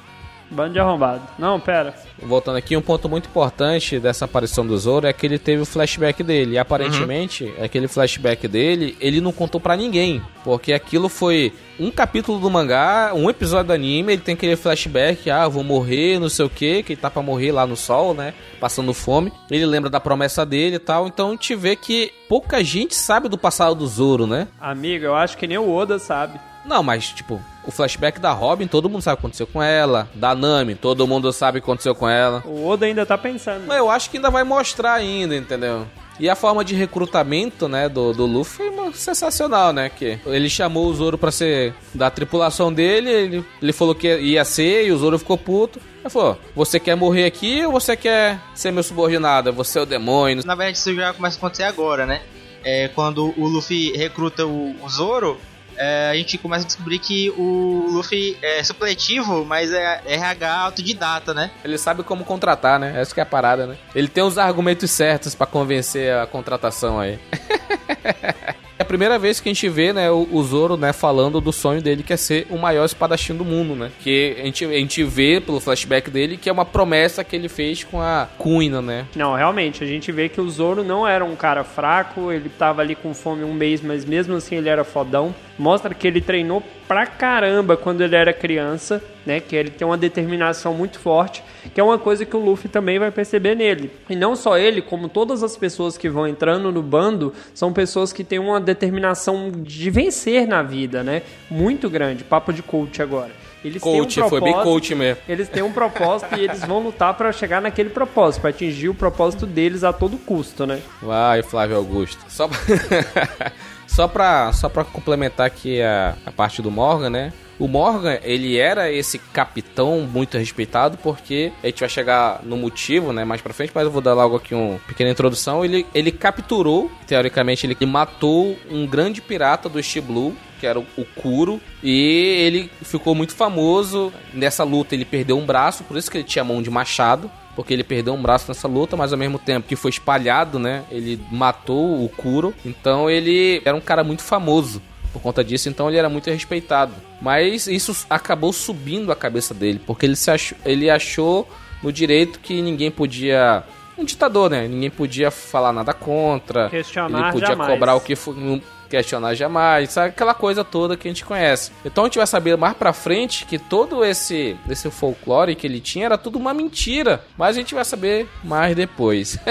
[0.52, 1.22] Bando de arrombado.
[1.40, 1.96] Não, pera.
[2.22, 5.66] Voltando aqui, um ponto muito importante dessa aparição do Zoro é que ele teve o
[5.66, 6.54] flashback dele.
[6.54, 10.22] E aparentemente, aquele flashback dele, ele não contou pra ninguém.
[10.44, 15.30] Porque aquilo foi um capítulo do mangá, um episódio do anime, ele tem aquele flashback,
[15.30, 17.76] ah, eu vou morrer, não sei o que, que ele tá pra morrer lá no
[17.76, 18.34] sol, né?
[18.60, 19.32] Passando fome.
[19.52, 21.08] Ele lembra da promessa dele e tal.
[21.08, 24.48] Então a gente vê que pouca gente sabe do passado do Zoro, né?
[24.60, 26.40] Amigo, eu acho que nem o Oda sabe.
[26.66, 30.10] Não, mas, tipo, o flashback da Robin, todo mundo sabe o que aconteceu com ela.
[30.16, 32.44] Da Nami, todo mundo sabe o que aconteceu com ela.
[32.46, 33.66] O Oda ainda tá pensando.
[33.68, 35.86] Mas eu acho que ainda vai mostrar ainda, entendeu?
[36.20, 39.90] E a forma de recrutamento, né, do, do Luffy foi sensacional, né?
[39.90, 44.46] Que ele chamou o Zoro pra ser da tripulação dele, ele, ele falou que ia
[44.46, 45.80] ser e o Zoro ficou puto.
[46.00, 49.52] Ele falou: Você quer morrer aqui ou você quer ser meu subordinado?
[49.54, 50.46] Você é o demônio.
[50.46, 52.22] Na verdade, isso já começa a acontecer agora, né?
[52.64, 55.38] É, quando o Luffy recruta o, o Zoro,
[55.78, 61.34] é, a gente começa a descobrir que o Luffy é supletivo, mas é RH autodidata,
[61.34, 61.52] né?
[61.64, 63.00] Ele sabe como contratar, né?
[63.00, 63.78] Essa que é a parada, né?
[63.94, 67.20] Ele tem os argumentos certos pra convencer a contratação aí.
[68.86, 71.82] A primeira vez que a gente vê, né, o, o Zoro, né, falando do sonho
[71.82, 73.90] dele que é ser o maior espadachim do mundo, né?
[74.00, 77.50] Que a gente, a gente vê pelo flashback dele que é uma promessa que ele
[77.50, 79.08] fez com a Kuina, né?
[79.16, 82.84] Não, realmente, a gente vê que o Zoro não era um cara fraco, ele tava
[82.84, 85.34] ali com fome um mês, mas mesmo assim ele era fodão.
[85.58, 89.40] Mostra que ele treinou pra caramba quando ele era criança, né?
[89.40, 93.00] Que ele tem uma determinação muito forte, que é uma coisa que o Luffy também
[93.00, 93.92] vai perceber nele.
[94.10, 98.14] E não só ele, como todas as pessoas que vão entrando no bando, são pessoas
[98.14, 101.22] que têm uma determinação de vencer na vida, né?
[101.50, 102.24] Muito grande.
[102.24, 103.32] Papo de coach agora.
[103.66, 105.24] Eles têm um Coach, foi bem coach mesmo.
[105.28, 108.94] eles têm um propósito e eles vão lutar pra chegar naquele propósito, pra atingir o
[108.94, 110.82] propósito deles a todo custo, né?
[111.02, 112.24] Vai, Flávio Augusto.
[112.30, 112.60] Só pra,
[113.96, 117.34] só pra, só pra complementar aqui a, a parte do Morgan, né?
[117.58, 123.14] O Morgan, ele era esse capitão muito respeitado porque a gente vai chegar no motivo,
[123.14, 125.64] né, mais pra frente, mas eu vou dar logo aqui uma pequena introdução.
[125.64, 131.06] Ele, ele capturou, teoricamente, ele matou um grande pirata do East Blue, que era o,
[131.16, 134.12] Kuro, e ele ficou muito famoso.
[134.34, 137.74] Nessa luta ele perdeu um braço, por isso que ele tinha mão de machado porque
[137.74, 140.84] ele perdeu um braço nessa luta, mas ao mesmo tempo que foi espalhado, né?
[140.92, 142.54] Ele matou o Kuro.
[142.66, 144.82] Então ele era um cara muito famoso
[145.14, 146.94] por conta disso, então ele era muito respeitado.
[147.22, 151.48] Mas isso acabou subindo a cabeça dele, porque ele se achou, ele achou
[151.82, 153.64] no direito que ninguém podia
[153.98, 154.68] um ditador, né?
[154.68, 156.70] Ninguém podia falar nada contra.
[156.70, 157.72] Questionar ele podia jamais.
[157.72, 161.72] cobrar o que for, não questionar jamais, sabe aquela coisa toda que a gente conhece.
[161.84, 165.80] Então a gente vai saber mais pra frente que todo esse esse folclore que ele
[165.80, 169.38] tinha era tudo uma mentira, mas a gente vai saber mais depois.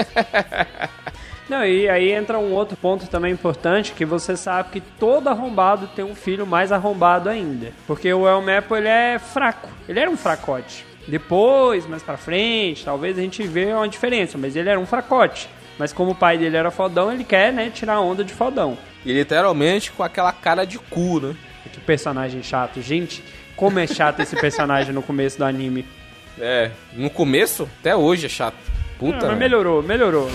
[1.47, 5.87] Não, e aí entra um outro ponto também importante, que você sabe que todo arrombado
[5.95, 7.71] tem um filho mais arrombado ainda.
[7.85, 9.69] Porque o El Mepo, ele é fraco.
[9.87, 10.83] Ele era um fracote.
[11.07, 15.47] Depois, mais pra frente, talvez a gente vê uma diferença, mas ele era um fracote.
[15.77, 18.75] Mas como o pai dele era fodão, ele quer, né, tirar onda de fodão.
[19.05, 21.35] E literalmente com aquela cara de cu, né?
[21.71, 22.81] Que personagem chato.
[22.81, 23.23] Gente,
[23.55, 25.85] como é chato esse personagem no começo do anime.
[26.39, 28.57] É, no começo, até hoje é chato.
[28.97, 29.25] Puta.
[29.25, 30.29] Ah, mas melhorou, melhorou.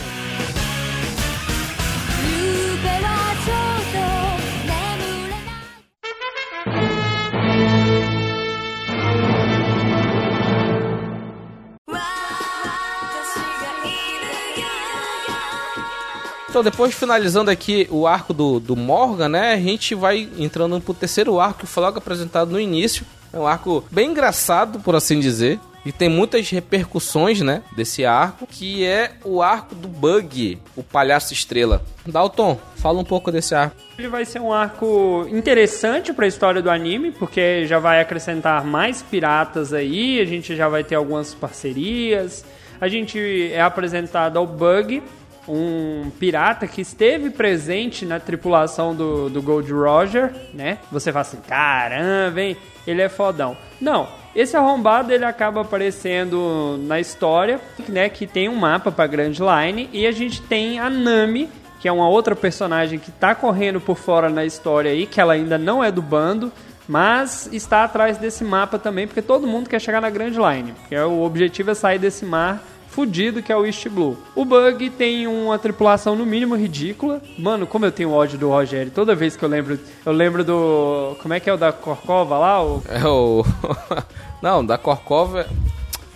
[16.60, 19.54] Então, depois finalizando aqui o arco do, do Morgan, né?
[19.54, 23.06] A gente vai entrando pro terceiro arco que foi logo apresentado no início.
[23.32, 25.58] É um arco bem engraçado, por assim dizer.
[25.86, 27.62] E tem muitas repercussões, né?
[27.74, 31.82] Desse arco, que é o arco do Bug, o palhaço estrela.
[32.04, 33.76] Dalton, fala um pouco desse arco.
[33.98, 38.62] Ele vai ser um arco interessante para a história do anime, porque já vai acrescentar
[38.66, 42.44] mais piratas aí, a gente já vai ter algumas parcerias.
[42.78, 45.02] A gente é apresentado ao Bug,
[45.50, 50.78] um pirata que esteve presente na tripulação do, do Gold Roger, né?
[50.92, 52.56] Você fala assim, caramba, hein?
[52.86, 53.56] Ele é fodão.
[53.80, 58.08] Não, esse arrombado ele acaba aparecendo na história, né?
[58.08, 61.48] Que tem um mapa para Grand Line e a gente tem a Nami,
[61.80, 65.32] que é uma outra personagem que tá correndo por fora na história aí, que ela
[65.32, 66.52] ainda não é do bando,
[66.86, 70.72] mas está atrás desse mapa também, porque todo mundo quer chegar na Grand Line.
[70.72, 74.16] Porque o objetivo é sair desse mar fudido que é o East Blue.
[74.34, 77.22] O Bug tem uma tripulação no mínimo ridícula.
[77.38, 78.90] Mano, como eu tenho ódio do Rogério.
[78.90, 82.38] Toda vez que eu lembro, eu lembro do como é que é o da Corcova
[82.38, 83.44] lá, o É o.
[84.42, 85.46] Não, da Corcova.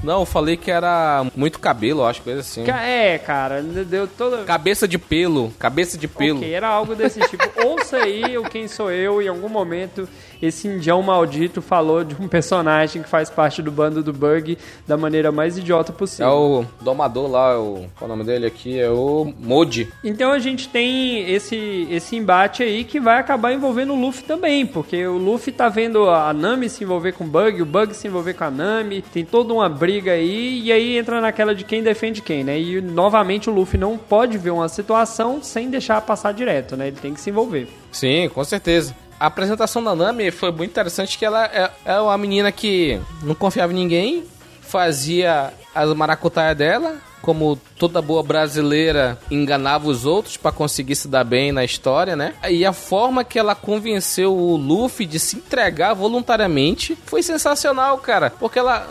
[0.05, 2.63] Não, eu falei que era muito cabelo, acho, coisa assim.
[2.71, 6.39] É, cara, deu toda Cabeça de pelo, cabeça de pelo.
[6.39, 7.43] Ok, era algo desse tipo.
[7.67, 10.07] Ouça aí o Quem Sou Eu, em algum momento
[10.47, 14.97] esse indião maldito falou de um personagem que faz parte do bando do Bug da
[14.97, 16.33] maneira mais idiota É possível.
[16.33, 18.79] o domador lá, o, qual é o nome dele aqui?
[18.79, 19.89] É o Modi.
[20.03, 24.67] Então a gente tem esse, esse embate aí que vai acabar envolvendo o Luffy também,
[24.67, 28.07] porque o Luffy tá vendo a Nami se envolver com o Bug, o Bug se
[28.07, 31.83] envolver com a Nami, tem toda uma briga aí, e aí entra naquela de quem
[31.83, 32.59] defende quem, né?
[32.59, 36.89] E novamente o Luffy não pode ver uma situação sem deixar passar direto, né?
[36.89, 37.69] Ele tem que se envolver.
[37.91, 38.95] Sim, com certeza.
[39.25, 43.35] A apresentação da Nami foi muito interessante que ela é, é uma menina que não
[43.35, 44.25] confiava em ninguém,
[44.61, 51.25] fazia as maracutaias dela, como toda boa brasileira enganava os outros pra conseguir se dar
[51.25, 52.35] bem na história, né?
[52.51, 58.29] E a forma que ela convenceu o Luffy de se entregar voluntariamente foi sensacional, cara,
[58.29, 58.87] porque ela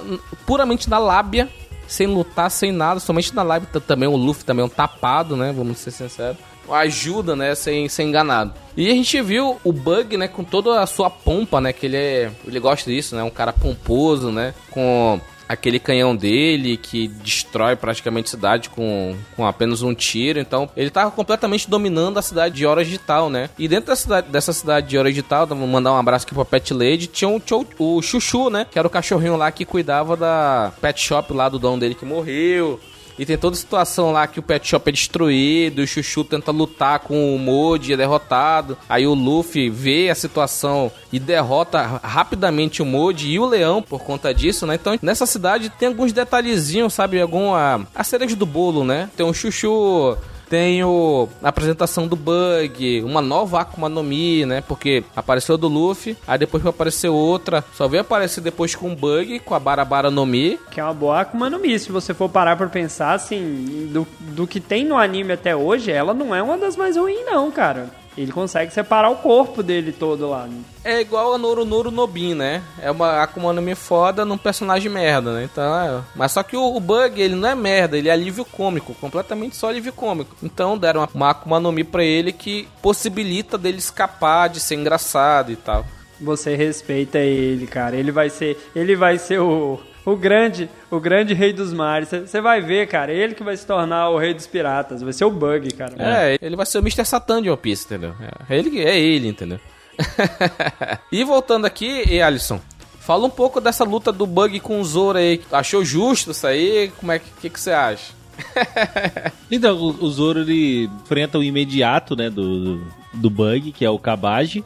[0.48, 1.48] puramente na lábia
[1.88, 5.54] sem lutar, sem nada, somente na t- também o Luffy também é um tapado, né?
[5.56, 6.38] Vamos ser sinceros.
[6.70, 7.56] Ajuda, né?
[7.56, 8.54] Sem ser enganado.
[8.76, 10.28] E a gente viu o Bug, né?
[10.28, 11.74] Com toda a sua pompa, né?
[11.74, 12.32] Que ele é.
[12.46, 13.24] Ele gosta disso, né?
[13.24, 14.54] Um cara pomposo, né?
[14.72, 20.40] Com aquele canhão dele que destrói praticamente a cidade com, com apenas um tiro.
[20.40, 23.50] Então, ele tava completamente dominando a cidade de Hora Digital, né?
[23.58, 26.46] E dentro da cidade, dessa cidade de Hora Digital, vou mandar um abraço aqui pra
[26.46, 28.66] Pet Lady, tinha um, tinha o Chuchu, né?
[28.70, 32.06] Que era o cachorrinho lá que cuidava da pet shop lá do dono dele que
[32.06, 32.80] morreu.
[33.18, 36.52] E tem toda a situação lá que o pet shop é destruído, o Chuchu tenta
[36.52, 38.78] lutar com o Modi, é derrotado.
[38.90, 44.02] Aí o Luffy vê a situação e derrota rapidamente o Modi e o Leão por
[44.02, 44.76] conta disso, né?
[44.76, 47.22] Então nessa cidade tem alguns detalhezinhos, sabe?
[47.22, 47.88] Alguma.
[47.94, 49.10] A cereja do bolo, né?
[49.16, 50.18] Tem o Chuchu.
[50.54, 54.62] Tem o, a apresentação do Bug, uma nova Akuma no Mi, né?
[54.62, 57.66] Porque apareceu do Luffy, aí depois vai aparecer outra.
[57.74, 60.60] Só veio aparecer depois com o Bug, com a Barabara no Mi.
[60.70, 61.80] Que é uma boa Akuma no Mi.
[61.80, 65.92] Se você for parar pra pensar, assim, do, do que tem no anime até hoje,
[65.92, 67.90] ela não é uma das mais ruins, não, cara.
[68.18, 70.48] Ele consegue separar o corpo dele todo lá.
[70.84, 72.62] É igual a Noro Noro Nobin, né?
[72.82, 75.44] É uma Akuma no Mi foda num personagem merda, né?
[75.46, 76.02] Então, é...
[76.16, 79.56] Mas só que o, o Bug, ele não é merda, ele é alívio cômico, completamente
[79.56, 80.36] só alívio cômico.
[80.44, 84.76] Então deram uma, uma Akuma no Mi pra ele que possibilita dele escapar de ser
[84.76, 85.86] engraçado e tal.
[86.22, 87.96] Você respeita ele, cara.
[87.96, 92.10] Ele vai ser, ele vai ser o, o grande, o grande rei dos mares.
[92.10, 93.12] Você vai ver, cara.
[93.12, 95.02] Ele que vai se tornar o rei dos piratas.
[95.02, 95.94] Vai ser o Bug, cara.
[95.98, 97.06] É, ele vai ser o Mr.
[97.06, 98.14] Satan de One Piece, entendeu?
[98.50, 99.60] É ele, é ele entendeu?
[101.12, 102.60] e voltando aqui, e Alisson,
[103.00, 105.42] fala um pouco dessa luta do Bug com o Zoro aí.
[105.52, 106.92] Achou justo isso aí?
[107.00, 108.14] Como é que, que, que você acha?
[109.52, 113.90] Então, o, o Zoro ele enfrenta o imediato, né, do, do, do Bug, que é
[113.90, 114.64] o Kabaji.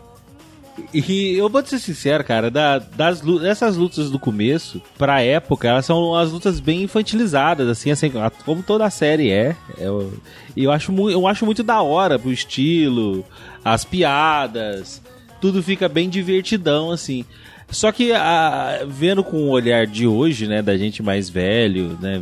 [0.94, 5.86] E eu vou ser sincero, cara, da- das, essas lutas do começo, pra época, elas
[5.86, 8.12] são as lutas bem infantilizadas, assim, assim
[8.46, 9.56] como toda a série é.
[9.78, 10.13] Eu,
[10.56, 13.26] eu, acho, eu acho muito da hora pro estilo,
[13.66, 15.02] as piadas,
[15.42, 17.26] tudo fica bem divertidão, assim.
[17.70, 22.22] Só que a- vendo com o olhar de hoje, né, da gente mais velho, né,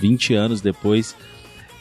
[0.00, 1.16] 20 anos depois,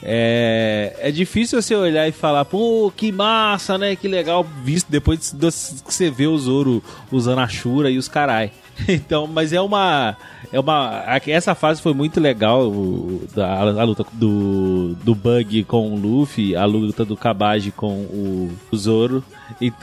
[0.02, 3.96] é, é difícil você olhar e falar, pô, que massa, né?
[3.96, 5.52] Que legal, visto depois de-
[5.84, 8.52] que você vê o Zoro usando a Shura e os carai.
[8.88, 10.16] Então, mas é uma.
[10.52, 11.04] É uma.
[11.06, 12.68] a- Essa fase foi muito legal.
[12.68, 17.92] o- da- a, luta do, do Bug com o Luffy, a luta do Kabage com
[17.94, 19.24] o, o Zoro.
[19.60, 19.74] E,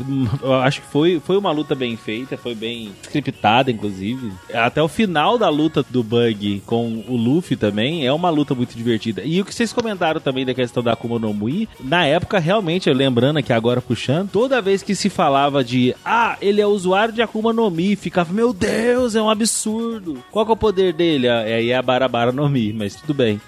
[0.63, 4.33] acho que foi, foi uma luta bem feita, foi bem scriptada, inclusive.
[4.55, 8.77] Até o final da luta do Bug com o Luffy também é uma luta muito
[8.77, 9.23] divertida.
[9.25, 12.89] E o que vocês comentaram também da questão da Akuma no Mi, na época, realmente,
[12.93, 17.21] lembrando aqui agora puxando, toda vez que se falava de ah, ele é usuário de
[17.21, 20.23] Akuma no Mi, ficava, meu Deus, é um absurdo.
[20.31, 21.29] Qual que é o poder dele?
[21.29, 23.41] Ah, Aí é a Barabara no Mi, mas tudo bem.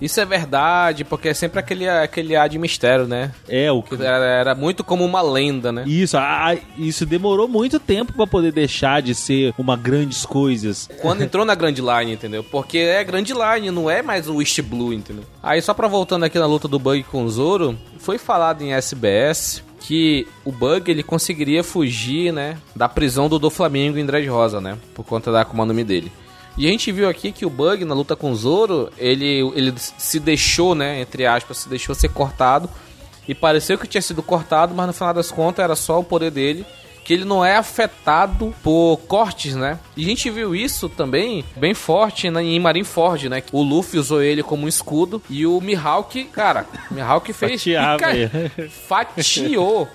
[0.00, 3.32] Isso é verdade, porque é sempre aquele, aquele ar de mistério, né?
[3.48, 5.84] É o Que Era, era muito como uma lenda, né?
[5.86, 10.88] Isso, ah, isso demorou muito tempo pra poder deixar de ser uma grandes coisas.
[11.00, 12.44] Quando entrou na Grand Line, entendeu?
[12.44, 15.24] Porque é Grand Line, não é mais o East Blue, entendeu?
[15.42, 18.74] Aí só pra voltando aqui na luta do Bug com o Zoro, foi falado em
[18.74, 24.76] SBS que o Bug ele conseguiria fugir, né, da prisão do Doflamingo em Dressrosa, né,
[24.92, 26.10] por conta da Akuma dele.
[26.58, 29.72] E a gente viu aqui que o Bug na luta com o Zoro, ele, ele
[29.76, 32.68] se deixou, né, entre aspas, se deixou ser cortado
[33.28, 36.32] e pareceu que tinha sido cortado, mas no final das contas era só o poder
[36.32, 36.66] dele
[37.06, 39.78] que ele não é afetado por cortes, né?
[39.96, 43.42] E a gente viu isso também bem forte na- em Marineford, né?
[43.52, 48.12] O Luffy usou ele como um escudo e o Mihawk, cara, o Mihawk fez pica-
[48.16, 48.28] ele.
[48.88, 49.88] fatiou,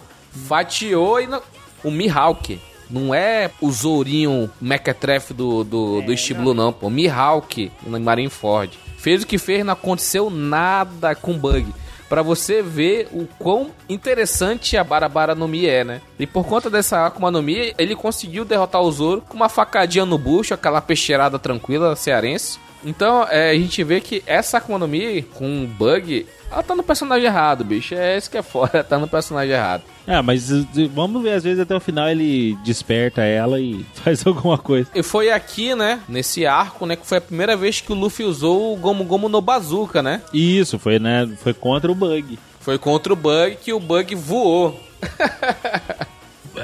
[0.47, 1.41] fatiou e não...
[1.84, 6.88] o Mihawk não é o Zorinho Mequetrefe do, do, do East Blue, não, pô.
[6.88, 8.78] O Mihawk no Marineford.
[8.97, 11.65] Fez o que fez, não aconteceu nada com bug.
[12.12, 16.02] Pra você ver o quão interessante a Barabara no Mi é, né?
[16.19, 20.06] E por conta dessa Akuma no Mi, ele conseguiu derrotar o Zoro com uma facadinha
[20.06, 22.60] no bucho, aquela peixeirada tranquila cearense.
[22.84, 26.76] Então, é, a gente vê que essa Akuma no Mi, com o Bug, ela tá
[26.76, 27.96] no personagem errado, bicho.
[27.96, 29.84] É isso que é fora, tá no personagem errado.
[30.08, 34.26] Ah, mas uh, vamos ver, às vezes até o final ele desperta ela e faz
[34.26, 34.89] alguma coisa.
[34.94, 38.26] E foi aqui, né, nesse arco, né, que foi a primeira vez que o Luffy
[38.26, 40.22] usou o Gomu Gomu no Bazooka, né?
[40.34, 41.30] Isso, foi, né?
[41.41, 42.38] Foi contra o bug.
[42.62, 44.80] Foi contra o Bug que o Bug voou.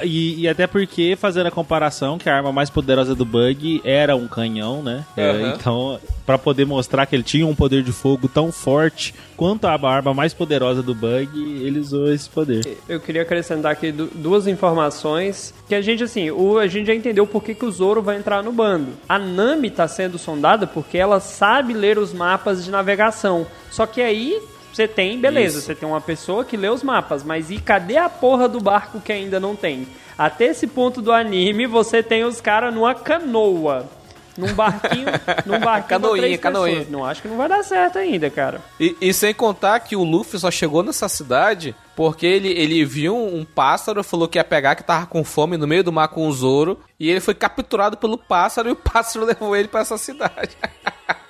[0.03, 4.15] E, e até porque, fazendo a comparação, que a arma mais poderosa do Bug era
[4.15, 5.05] um canhão, né?
[5.15, 5.53] É, Aham.
[5.55, 9.71] então, pra poder mostrar que ele tinha um poder de fogo tão forte quanto a
[9.89, 11.29] arma mais poderosa do Bug,
[11.63, 12.77] ele usou esse poder.
[12.89, 16.95] Eu queria acrescentar aqui du- duas informações que a gente assim, o, a gente já
[16.95, 18.87] entendeu por que, que o Zoro vai entrar no bando.
[19.07, 23.45] A Nami tá sendo sondada porque ela sabe ler os mapas de navegação.
[23.71, 24.41] Só que aí
[24.73, 25.67] você tem, beleza, Isso.
[25.67, 28.99] você tem uma pessoa que lê os mapas, mas e cadê a porra do barco
[28.99, 29.87] que ainda não tem?
[30.17, 33.87] Até esse ponto do anime, você tem os caras numa canoa.
[34.37, 35.07] Num barquinho,
[35.47, 36.75] num barquinho Canoinha, três canoinha.
[36.77, 36.91] pessoas.
[36.91, 38.61] Não acho que não vai dar certo ainda, cara.
[38.79, 43.17] E, e sem contar que o Luffy só chegou nessa cidade porque ele, ele viu
[43.17, 46.27] um pássaro, falou que ia pegar, que tava com fome no meio do mar com
[46.27, 49.97] o Zoro, e ele foi capturado pelo pássaro e o pássaro levou ele pra essa
[49.97, 50.55] cidade.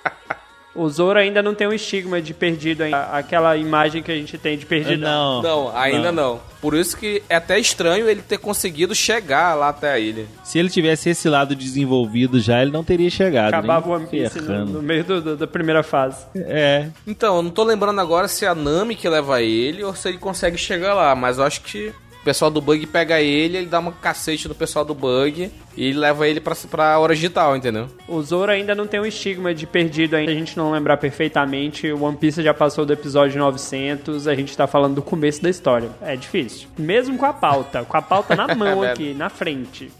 [0.78, 3.00] O Zoro ainda não tem um estigma de perdido ainda.
[3.12, 5.00] Aquela imagem que a gente tem de perdido.
[5.00, 6.40] Não, Não, ainda não.
[6.60, 10.26] Por isso que é até estranho ele ter conseguido chegar lá até a ilha.
[10.42, 13.48] Se ele tivesse esse lado desenvolvido já, ele não teria chegado.
[13.54, 14.72] Acabava o One Piece no, ferrando.
[14.72, 16.24] no meio do- do- da primeira fase.
[16.34, 19.94] É, Então, eu não tô lembrando agora se é a Nami que leva ele ou
[19.94, 23.56] se ele consegue chegar lá, mas eu acho que o pessoal do Bug pega ele,
[23.58, 27.56] ele dá uma cacete no pessoal do Bug e leva ele pra, pra hora digital,
[27.56, 27.88] entendeu?
[28.06, 30.30] O Zoro ainda não tem um estigma de perdido ainda.
[30.32, 31.90] A gente não lembrar perfeitamente.
[31.90, 34.26] O One Piece já passou do episódio 900.
[34.28, 35.88] A gente tá falando do começo da história.
[36.02, 36.68] É difícil.
[36.76, 37.84] Mesmo com a pauta.
[37.84, 39.90] Com a pauta na mão É aqui, na frente.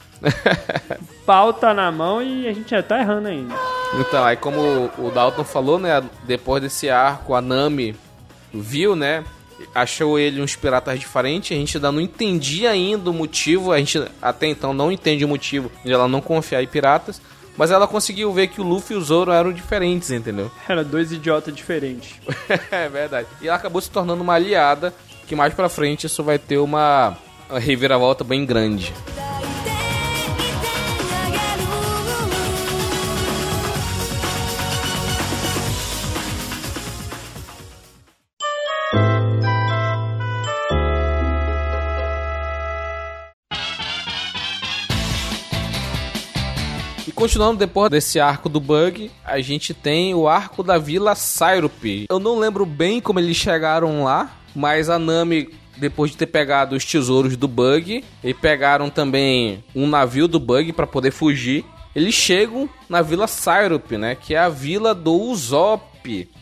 [1.24, 3.54] pauta na mão e a gente já tá errando ainda.
[4.00, 7.94] Então, aí como o Dalton falou, né, depois desse arco, a Nami
[8.52, 9.24] viu, né,
[9.74, 14.02] achou ele uns piratas diferentes, a gente ainda não entendia ainda o motivo, a gente
[14.20, 17.20] até então não entende o motivo de ela não confiar em piratas,
[17.56, 20.50] mas ela conseguiu ver que o Luffy e o Zoro eram diferentes, entendeu?
[20.68, 22.14] Era dois idiotas diferentes.
[22.70, 23.26] é verdade.
[23.42, 24.94] E ela acabou se tornando uma aliada,
[25.26, 27.16] que mais pra frente isso vai ter uma,
[27.50, 28.94] uma reviravolta bem grande.
[47.18, 52.06] Continuando depois desse arco do Bug, a gente tem o arco da Vila Syrup.
[52.08, 56.76] Eu não lembro bem como eles chegaram lá, mas a Nami, depois de ter pegado
[56.76, 62.14] os tesouros do Bug, e pegaram também um navio do Bug para poder fugir, eles
[62.14, 64.14] chegam na Vila Syrup, né?
[64.14, 65.88] Que é a vila do Usopp.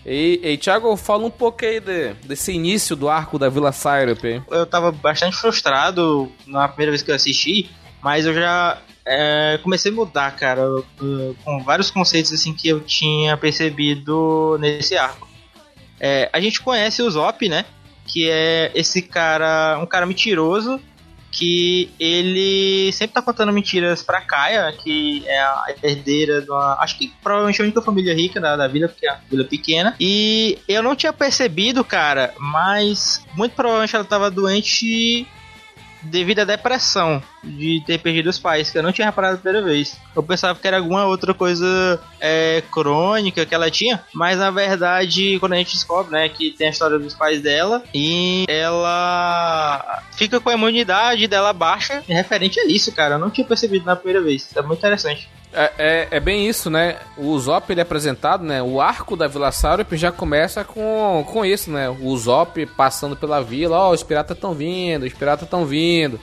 [0.04, 4.22] E, e Thiago, fala um pouco aí de- desse início do arco da Vila Syrup.
[4.50, 7.70] eu tava bastante frustrado na primeira vez que eu assisti,
[8.02, 10.62] mas eu já é, comecei a mudar, cara,
[11.44, 15.28] com vários conceitos assim que eu tinha percebido nesse arco.
[16.00, 17.64] É, a gente conhece o Zop, né?
[18.04, 20.80] Que é esse cara, um cara mentiroso
[21.30, 26.78] que ele sempre tá contando mentiras pra Kaia, que é a herdeira de uma.
[26.80, 29.94] Acho que provavelmente a única família rica da, da vila, porque é uma vila pequena.
[30.00, 35.26] E eu não tinha percebido, cara, mas muito provavelmente ela tava doente
[36.10, 39.64] devido à depressão de ter perdido os pais, que eu não tinha reparado a primeira
[39.64, 39.96] vez.
[40.14, 45.38] Eu pensava que era alguma outra coisa é, crônica que ela tinha, mas na verdade,
[45.38, 50.40] quando a gente descobre, né, que tem a história dos pais dela e ela fica
[50.40, 54.22] com a imunidade dela baixa, referente a isso, cara, eu não tinha percebido na primeira
[54.22, 54.48] vez.
[54.56, 55.28] É muito interessante.
[55.58, 56.98] É, é, é bem isso, né?
[57.16, 58.62] O Usopp ele é apresentado, né?
[58.62, 61.88] O arco da Vila Syrup já começa com, com isso, né?
[61.88, 66.20] O Usopp passando pela vila, ó, os piratas estão vindo, os piratas estão vindo.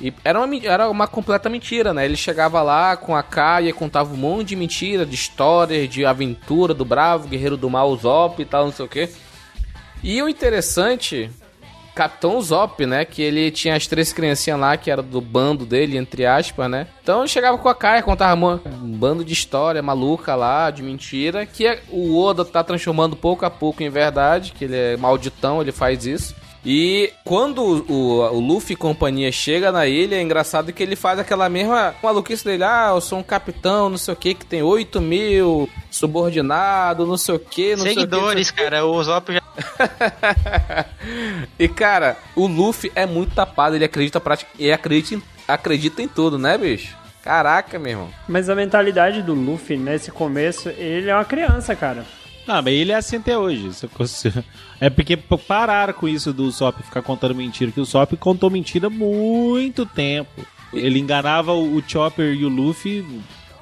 [0.00, 2.06] E era uma, era uma completa mentira, né?
[2.06, 6.72] Ele chegava lá com a Kaia, contava um monte de mentira, de histórias, de aventura
[6.72, 9.10] do bravo, guerreiro do mal, Usopp e tal, não sei o quê.
[10.02, 11.30] E o interessante,
[11.94, 13.04] Capitão Zop, né?
[13.04, 16.86] Que ele tinha as três criancinhas lá, que era do bando dele, entre aspas, né?
[17.02, 21.44] Então ele chegava com a Kaia, contava um bando de história maluca lá, de mentira,
[21.44, 25.72] que o Oda tá transformando pouco a pouco em verdade, que ele é malditão, ele
[25.72, 26.34] faz isso.
[26.64, 31.18] E quando o, o, Luffy e companhia chega na ilha, é engraçado que ele faz
[31.18, 32.62] aquela mesma maluquice dele.
[32.62, 37.16] Ah, eu sou um capitão, não sei o que, que tem 8 mil subordinados, não
[37.16, 38.00] sei o que, não sei o que.
[38.02, 39.42] Seguidores, cara, o Zop já
[41.58, 44.22] e cara, o Luffy é muito tapado, ele acredita
[44.58, 46.96] e acredita em, acredita em tudo, né, bicho?
[47.22, 48.10] Caraca, meu irmão.
[48.28, 52.04] Mas a mentalidade do Luffy nesse começo, ele é uma criança, cara.
[52.46, 53.70] Ah, mas ele é assim até hoje.
[54.80, 58.88] É porque pararam com isso do Sop ficar contando mentira, que o Sop contou mentira
[58.88, 60.44] há muito tempo.
[60.72, 63.06] Ele enganava o o Chopper e o Luffy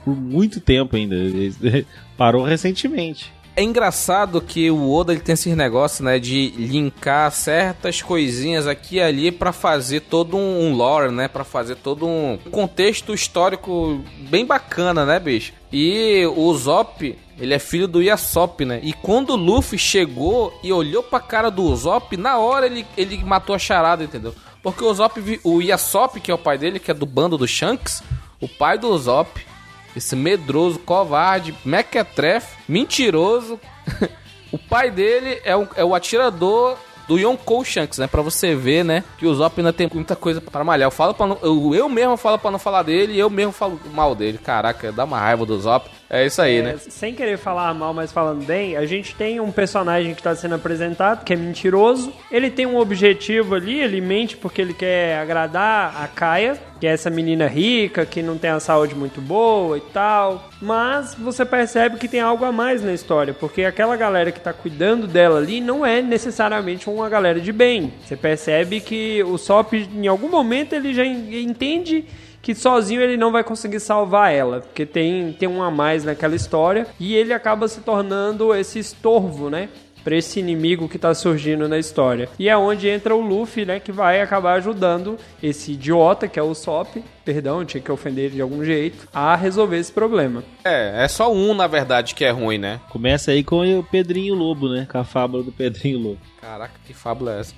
[0.02, 1.14] por muito tempo ainda.
[1.14, 1.86] Ele
[2.16, 3.30] Parou recentemente.
[3.60, 8.96] É engraçado que o Oda ele tem esses negócios, né, de linkar certas coisinhas aqui
[8.96, 14.46] e ali pra fazer todo um, lore, né, Pra fazer todo um contexto histórico bem
[14.46, 15.52] bacana, né, bicho?
[15.70, 18.80] E o Zop, ele é filho do Yasop, né?
[18.82, 23.22] E quando o Luffy chegou e olhou pra cara do Usopp, na hora ele, ele
[23.22, 24.34] matou a charada, entendeu?
[24.62, 27.46] Porque o vi- o Yasop, que é o pai dele, que é do bando do
[27.46, 28.02] Shanks,
[28.40, 29.46] o pai do Usopp,
[29.96, 33.60] esse medroso, covarde, mequetrefe, mentiroso.
[34.52, 36.76] o pai dele é o, é o atirador
[37.10, 38.06] do Yonkou Shanks, né?
[38.06, 39.02] Pra você ver, né?
[39.18, 40.86] Que o Zop ainda tem muita coisa pra malhar.
[40.86, 43.52] Eu, falo pra não, eu, eu mesmo falo pra não falar dele e eu mesmo
[43.52, 44.38] falo mal dele.
[44.38, 45.90] Caraca, dá uma raiva do Zop.
[46.12, 46.76] É isso aí, É, né?
[46.76, 50.56] Sem querer falar mal, mas falando bem, a gente tem um personagem que está sendo
[50.56, 52.12] apresentado, que é mentiroso.
[52.32, 56.90] Ele tem um objetivo ali, ele mente porque ele quer agradar a Kaia, que é
[56.90, 60.50] essa menina rica, que não tem a saúde muito boa e tal.
[60.60, 64.52] Mas você percebe que tem algo a mais na história, porque aquela galera que tá
[64.52, 67.92] cuidando dela ali não é necessariamente uma galera de bem.
[68.04, 72.04] Você percebe que o Sop, em algum momento, ele já en- entende
[72.42, 76.34] que sozinho ele não vai conseguir salvar ela, porque tem, tem um a mais naquela
[76.34, 79.68] história, e ele acaba se tornando esse estorvo, né?
[80.02, 82.26] Pra esse inimigo que tá surgindo na história.
[82.38, 83.78] E é onde entra o Luffy, né?
[83.78, 88.24] Que vai acabar ajudando esse idiota, que é o Sop, perdão, eu tinha que ofender
[88.24, 90.42] ele de algum jeito, a resolver esse problema.
[90.64, 92.80] É, é só um, na verdade, que é ruim, né?
[92.88, 94.88] Começa aí com o Pedrinho Lobo, né?
[94.90, 96.20] Com a fábula do Pedrinho Lobo.
[96.40, 97.54] Caraca, que fábula é essa?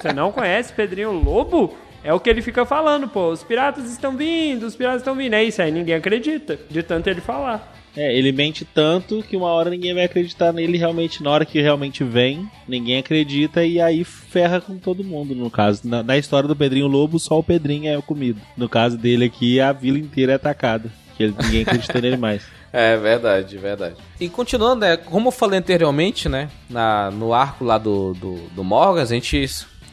[0.00, 1.76] Você não conhece Pedrinho Lobo?
[2.04, 3.30] É o que ele fica falando, pô.
[3.30, 5.34] Os piratas estão vindo, os piratas estão vindo.
[5.34, 7.72] É isso aí, ninguém acredita, de tanto ele falar.
[7.96, 11.22] É, ele mente tanto que uma hora ninguém vai acreditar nele realmente.
[11.22, 15.34] Na hora que realmente vem, ninguém acredita e aí ferra com todo mundo.
[15.34, 18.40] No caso, na, na história do Pedrinho Lobo, só o Pedrinho é o comido.
[18.56, 20.90] No caso dele aqui, a vila inteira é atacada.
[21.16, 22.42] Que ele, ninguém acredita nele mais.
[22.74, 23.96] É verdade, verdade.
[24.18, 24.96] E continuando, né?
[24.96, 26.48] Como eu falei anteriormente, né?
[26.70, 29.46] Na, no arco lá do, do, do Morgan, a gente,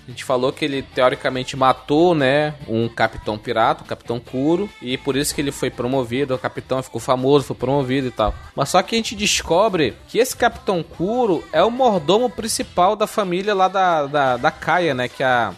[0.09, 2.55] a gente falou que ele teoricamente matou, né?
[2.67, 4.67] Um capitão pirata, o capitão Kuro.
[4.81, 6.33] E por isso que ele foi promovido.
[6.33, 8.33] O capitão ficou famoso, foi promovido e tal.
[8.55, 13.05] Mas só que a gente descobre que esse capitão Kuro é o mordomo principal da
[13.05, 15.07] família lá da, da, da Kaia, né?
[15.07, 15.53] Que é a,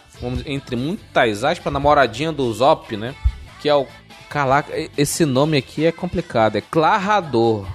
[0.45, 3.15] entre muitas aspas, namoradinha do Zop, né?
[3.61, 3.87] Que é o
[4.29, 6.57] Caraca, esse nome aqui é complicado.
[6.57, 7.65] É Clarrador.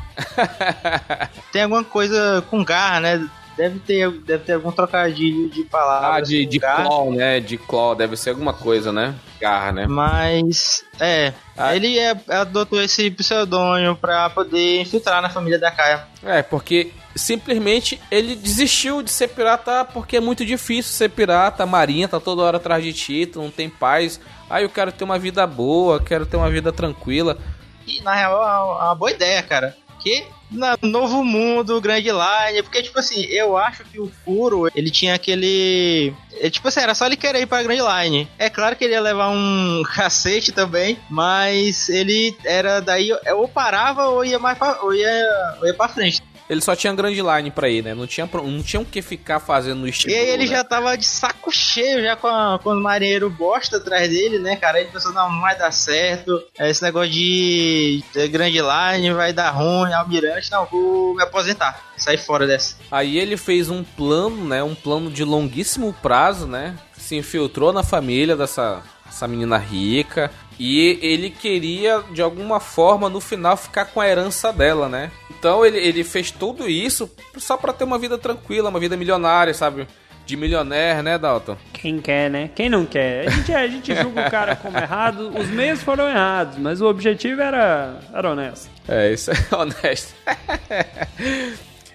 [1.53, 3.29] Tem alguma coisa com garra, né?
[3.57, 6.11] Deve ter, deve ter algum trocadilho de palavras.
[6.17, 7.41] Ah, de, de claw, né?
[7.41, 7.95] De claw.
[7.95, 9.15] Deve ser alguma coisa, né?
[9.41, 9.87] Garra, né?
[9.89, 11.75] Mas, é, Ah.
[11.75, 16.05] ele é, adotou esse pseudônimo pra poder infiltrar na família da Kaia.
[16.23, 21.63] É, porque simplesmente ele desistiu de ser pirata porque é muito difícil ser pirata.
[21.63, 24.21] A marinha tá toda hora atrás de ti, tu não tem paz.
[24.51, 27.39] Ah, eu quero ter uma vida boa, quero ter uma vida tranquila.
[27.87, 28.43] E, na real,
[28.81, 29.75] é uma boa ideia, cara.
[30.03, 34.91] Que na Novo Mundo, Grand Line, porque, tipo assim, eu acho que o Kuro, ele
[34.91, 36.13] tinha aquele...
[36.41, 38.29] é, tipo assim, era só ele querer ir pra Grand Line.
[38.39, 44.09] É claro que ele ia levar um cacete também, mas ele era daí, ou parava
[44.09, 46.23] ou ia mais pra, ou ia, ou ia pra frente.
[46.49, 47.95] Ele só tinha Grand Line pra ir, né?
[47.95, 50.13] Não tinha, não tinha o que ficar fazendo no estilo.
[50.13, 50.51] E aí ele né?
[50.57, 54.57] já tava de saco cheio, já com, a, com o marinheiro bosta atrás dele, né,
[54.57, 54.81] cara?
[54.81, 56.43] Ele pensou, não, não vai dar certo.
[56.59, 61.85] Esse negócio de, de Grand Line vai dar ruim, almirante, não, vou me aposentar.
[61.97, 62.77] Sair fora dessa.
[62.91, 64.63] Aí ele fez um plano, né?
[64.63, 66.77] Um plano de longuíssimo prazo, né?
[66.97, 70.31] Se infiltrou na família dessa essa menina rica.
[70.59, 75.11] E ele queria, de alguma forma, no final, ficar com a herança dela, né?
[75.31, 79.53] Então ele, ele fez tudo isso só pra ter uma vida tranquila, uma vida milionária,
[79.53, 79.87] sabe?
[80.25, 81.57] De milionaire, né, Dalton?
[81.73, 82.51] Quem quer, né?
[82.55, 83.29] Quem não quer?
[83.29, 86.87] A gente, a gente julga o cara como errado, os meios foram errados, mas o
[86.87, 88.69] objetivo era, era honesto.
[88.89, 90.15] É, isso é honesto.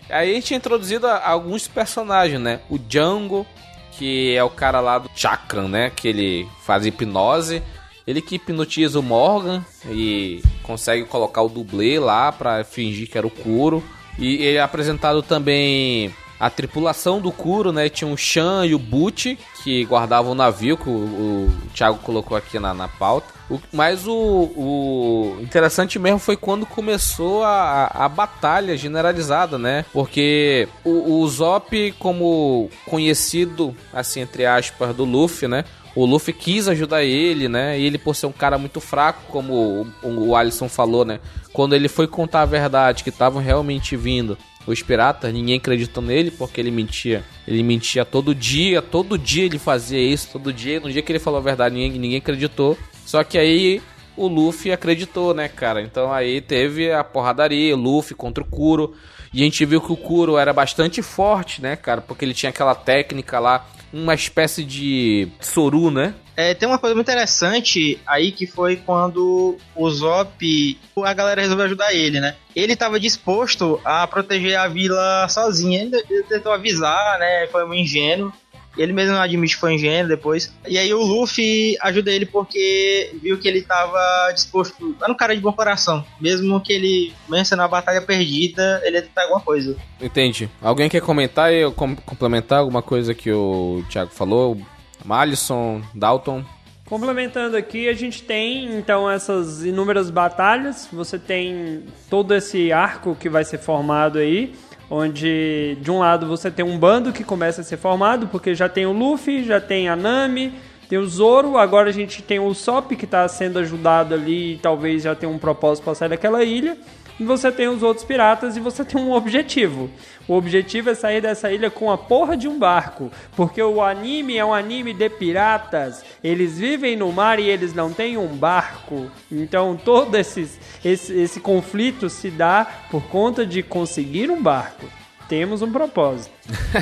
[0.09, 2.59] Aí a gente tinha introduzido a- alguns personagens, né?
[2.69, 3.45] O Django,
[3.93, 5.89] que é o cara lá do Chakran, né?
[5.93, 7.61] Que ele faz hipnose.
[8.07, 13.27] Ele que hipnotiza o Morgan e consegue colocar o dublê lá pra fingir que era
[13.27, 13.83] o Kuro.
[14.17, 17.87] E ele é apresentado também a tripulação do Kuro, né?
[17.87, 22.35] Tinha o Shan e o Butch, que guardavam o navio, que o, o Thiago colocou
[22.35, 23.27] aqui na, na pauta.
[23.49, 29.85] O- mas o, o interessante mesmo foi quando começou a, a batalha generalizada, né?
[29.93, 35.63] Porque o, o Zop, como conhecido, assim, entre aspas, do Luffy, né?
[35.95, 37.77] O Luffy quis ajudar ele, né?
[37.79, 41.19] E ele, por ser um cara muito fraco, como o, o Alisson falou, né?
[41.51, 46.31] Quando ele foi contar a verdade, que estavam realmente vindo os piratas, ninguém acreditou nele
[46.31, 47.23] porque ele mentia.
[47.47, 50.79] Ele mentia todo dia, todo dia ele fazia isso, todo dia.
[50.79, 52.77] No dia que ele falou a verdade, ninguém, ninguém acreditou.
[53.05, 53.81] Só que aí
[54.15, 55.81] o Luffy acreditou, né, cara?
[55.81, 58.93] Então aí teve a porradaria, o Luffy contra o Kuro.
[59.33, 62.01] E a gente viu que o Kuro era bastante forte, né, cara?
[62.01, 66.13] Porque ele tinha aquela técnica lá, uma espécie de Soru, né?
[66.35, 71.65] É, tem uma coisa muito interessante aí que foi quando o Zop, a galera resolveu
[71.65, 72.35] ajudar ele, né?
[72.55, 75.91] Ele estava disposto a proteger a vila sozinho.
[76.09, 77.47] Ele, tentou avisar, né?
[77.47, 78.33] Foi um ingênuo.
[78.77, 80.53] Ele mesmo admite que foi ingênuo depois.
[80.67, 84.95] E aí o Luffy ajuda ele porque viu que ele estava disposto.
[85.01, 86.05] Era um cara de bom coração.
[86.19, 87.13] Mesmo que ele,
[87.43, 89.75] sendo uma batalha perdida, ele ia tentar alguma coisa.
[89.99, 90.49] Entendi.
[90.61, 94.57] Alguém quer comentar e com- complementar alguma coisa que o Thiago falou?
[95.03, 96.43] Malisson, Dalton.
[96.85, 100.89] Complementando aqui, a gente tem então essas inúmeras batalhas.
[100.91, 104.53] Você tem todo esse arco que vai ser formado aí,
[104.93, 108.67] onde de um lado você tem um bando que começa a ser formado, porque já
[108.67, 110.53] tem o Luffy, já tem a Nami,
[110.89, 114.57] tem o Zoro, agora a gente tem o Sop que está sendo ajudado ali e
[114.57, 116.77] talvez já tenha um propósito para sair daquela ilha.
[117.25, 119.89] Você tem os outros piratas e você tem um objetivo.
[120.27, 123.11] O objetivo é sair dessa ilha com a porra de um barco.
[123.35, 126.03] Porque o anime é um anime de piratas.
[126.23, 129.11] Eles vivem no mar e eles não têm um barco.
[129.31, 134.85] Então todo esses, esse, esse conflito se dá por conta de conseguir um barco.
[135.27, 136.29] Temos um propósito.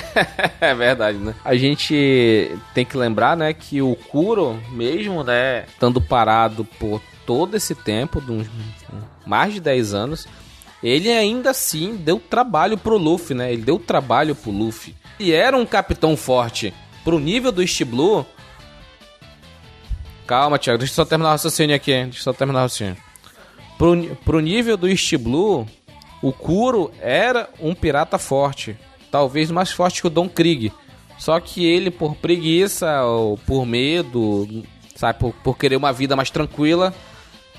[0.60, 1.36] é verdade, né?
[1.46, 7.56] A gente tem que lembrar, né, que o Kuro, mesmo, né, estando parado por todo
[7.56, 8.48] esse tempo, de uns
[9.30, 10.28] mais de 10 anos,
[10.82, 13.54] ele ainda assim deu trabalho pro Luffy, né?
[13.54, 14.96] Ele deu trabalho pro Luffy.
[15.20, 16.74] E era um capitão forte.
[17.04, 18.26] Pro nível do East Blue.
[20.26, 21.92] Calma, Thiago, deixa eu só terminar o raciocínio aqui.
[21.92, 22.98] Deixa eu só terminar o raciocínio.
[23.78, 25.68] Pro, pro nível do East Blue,
[26.22, 28.76] o Kuro era um pirata forte.
[29.12, 30.72] Talvez mais forte que o Don Krieg.
[31.18, 34.64] Só que ele, por preguiça ou por medo,
[34.96, 36.94] sabe, por, por querer uma vida mais tranquila,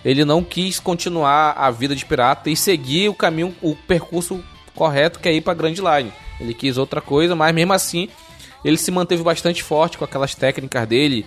[0.04, 4.42] ele não quis continuar a vida de pirata e seguir o caminho, o percurso
[4.74, 6.12] correto que é ir pra Grand Line.
[6.40, 8.08] Ele quis outra coisa, mas mesmo assim
[8.64, 11.26] ele se manteve bastante forte com aquelas técnicas dele,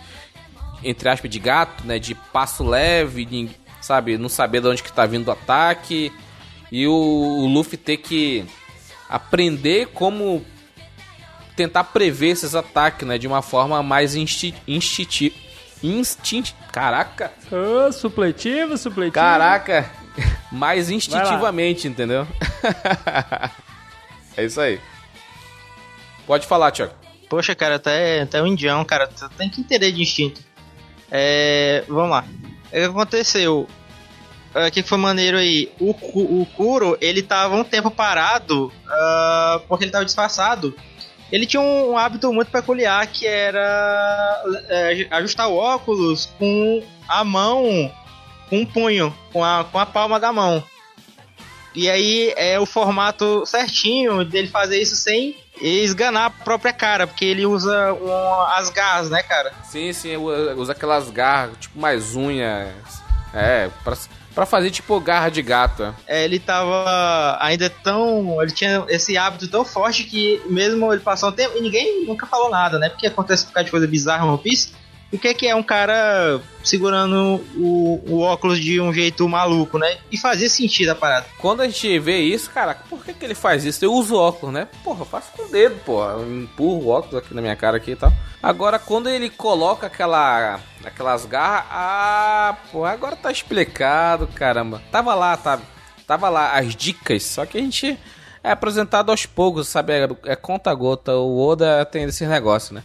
[0.84, 1.98] entre aspas, de gato, né?
[1.98, 3.50] De passo leve, de,
[3.82, 6.12] sabe, não saber de onde que tá vindo o ataque.
[6.72, 8.46] E o, o Luffy ter que
[9.10, 10.44] aprender como
[11.56, 13.18] tentar prever esses ataques, né?
[13.18, 15.36] De uma forma mais insti instintiva.
[15.84, 16.56] Instinct...
[16.72, 19.14] Caraca, Ô, supletivo, supletivo.
[19.16, 19.90] caraca.
[20.52, 22.28] Mais instintivamente, entendeu?
[24.38, 24.80] é isso aí.
[26.26, 26.94] Pode falar, Tiago.
[27.30, 30.42] Poxa, cara, até, até o indião, cara, tem que entender de instinto.
[31.12, 32.26] É, vamos lá.
[32.68, 33.68] O que aconteceu?
[34.56, 35.72] O que foi maneiro aí?
[35.80, 40.76] O, Ku- o Kuro, ele tava um tempo parado ah, porque ele tava disfarçado.
[41.34, 47.92] Ele tinha um, hábito muito peculiar que era é, ajustar o óculos com a mão,
[48.52, 50.64] com um punho, com a, com a palma da mão.
[51.74, 57.26] E aí é o formato certinho dele fazer isso sem esganar a própria cara, porque
[57.26, 59.52] ele usa um- as garras, né, cara?
[59.64, 62.72] Sim, sim, usa aquelas garras, tipo mais unhas.
[63.34, 63.98] É, pra,
[64.34, 65.94] pra fazer tipo garra de gato.
[66.08, 68.42] É, ele tava ainda tão.
[68.42, 72.26] Ele tinha esse hábito tão forte que, mesmo ele passou um tempo, e ninguém nunca
[72.26, 72.90] falou nada, né?
[72.90, 74.74] Porque acontece ficar de coisa bizarra no One Piece.
[75.12, 79.30] E o que é que é um cara segurando o, o óculos de um jeito
[79.30, 79.98] maluco, né?
[80.12, 81.28] E fazia sentido a parada.
[81.38, 83.86] Quando a gente vê isso, cara, por que, que ele faz isso?
[83.86, 84.68] Eu uso óculos, né?
[84.84, 86.14] Porra, eu faço com o dedo, porra.
[86.14, 88.12] Eu empurro o óculos aqui na minha cara aqui e tal.
[88.42, 90.60] Agora, quando ele coloca aquela.
[90.86, 91.66] Aquelas garras.
[91.72, 94.82] Ah, pô, agora tá explicado, caramba.
[94.92, 95.60] Tava lá, tá?
[96.08, 97.98] Tava lá as dicas, só que a gente
[98.44, 99.94] é apresentado aos poucos, sabe?
[99.94, 101.16] É, é conta-gota.
[101.16, 102.84] O Oda tem esse negócio, né?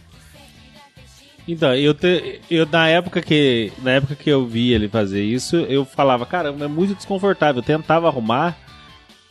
[1.47, 5.55] Então, eu, te- eu na época que na época que eu vi ele fazer isso,
[5.55, 7.61] eu falava, caramba, é muito desconfortável.
[7.61, 8.55] Eu tentava arrumar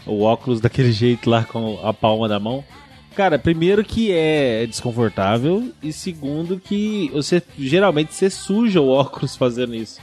[0.04, 2.64] o óculos daquele jeito lá com a palma da mão.
[3.18, 9.74] Cara, primeiro que é desconfortável e segundo que você geralmente você suja o óculos fazendo
[9.74, 10.00] isso.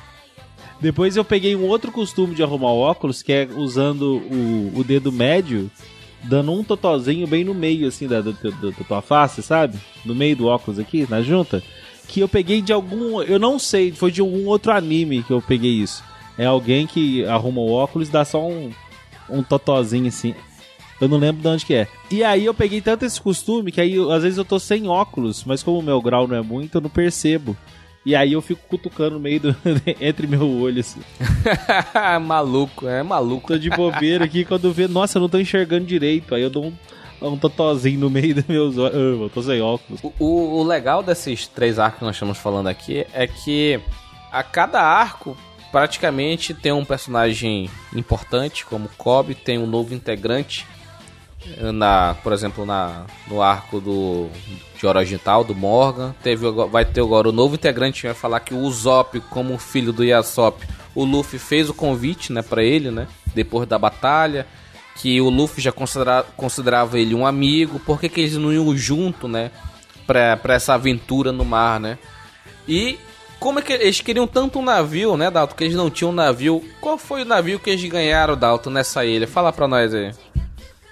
[0.81, 4.83] Depois eu peguei um outro costume de arrumar o óculos, que é usando o, o
[4.83, 5.71] dedo médio,
[6.23, 8.33] dando um totozinho bem no meio, assim, da, da
[8.85, 9.79] tua face, sabe?
[10.03, 11.63] No meio do óculos aqui, na junta.
[12.09, 13.21] Que eu peguei de algum.
[13.21, 16.03] Eu não sei, foi de algum outro anime que eu peguei isso.
[16.37, 18.71] É alguém que arruma o óculos e dá só um,
[19.29, 20.35] um totozinho assim.
[21.01, 21.87] Eu não lembro de onde que é.
[22.09, 25.43] E aí eu peguei tanto esse costume que aí às vezes eu tô sem óculos,
[25.43, 27.55] mas como o meu grau não é muito, eu não percebo.
[28.05, 29.55] E aí eu fico cutucando no meio do.
[29.99, 31.01] entre meu olho, assim.
[32.21, 33.47] maluco, é maluco.
[33.47, 36.35] Tô de bobeira aqui quando vê, nossa, eu não tô enxergando direito.
[36.35, 36.73] Aí eu dou um,
[37.27, 38.95] um totozinho no meio dos meus olhos.
[38.95, 39.99] Ah, eu tô sem óculos.
[40.03, 43.79] O, o- o legal desses três arcos que nós estamos falando aqui é que
[44.31, 45.35] a cada arco
[45.71, 50.65] praticamente tem um personagem importante, como Kobe, tem um novo integrante.
[51.73, 54.29] Na, por exemplo, na, no arco do
[54.77, 56.13] de Orogental, do Morgan.
[56.21, 60.03] Teve, vai ter agora o novo integrante vai falar que o Usopp, como filho do
[60.03, 63.07] Yasop, o Luffy fez o convite né, para ele, né?
[63.33, 64.47] Depois da batalha.
[64.95, 67.79] Que o Luffy já considera, considerava ele um amigo.
[67.79, 69.51] Por que, que eles não iam junto, né?
[70.07, 71.97] Pra essa aventura no mar, né?
[72.67, 72.97] E
[73.39, 75.55] como é que eles queriam tanto um navio, né, Dalton?
[75.55, 76.63] Que eles não tinham um navio.
[76.79, 79.27] Qual foi o navio que eles ganharam, Dalton, nessa ilha?
[79.27, 80.13] Fala pra nós aí.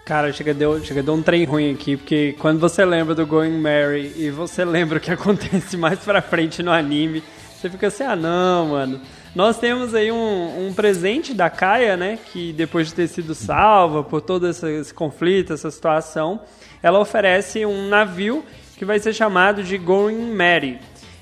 [0.06, 3.58] Cara, chega deu, chega deu um trem ruim aqui, porque quando você lembra do Going
[3.58, 7.24] Mary e você lembra o que acontece mais pra frente no anime,
[7.56, 9.00] você fica assim, ah não, mano.
[9.34, 12.20] Nós temos aí um, um presente da Kaia, né?
[12.32, 16.42] Que depois de ter sido salva por todo esse, esse conflito, essa situação,
[16.84, 18.44] ela oferece um navio
[18.76, 20.80] que vai ser chamado de Going Mary.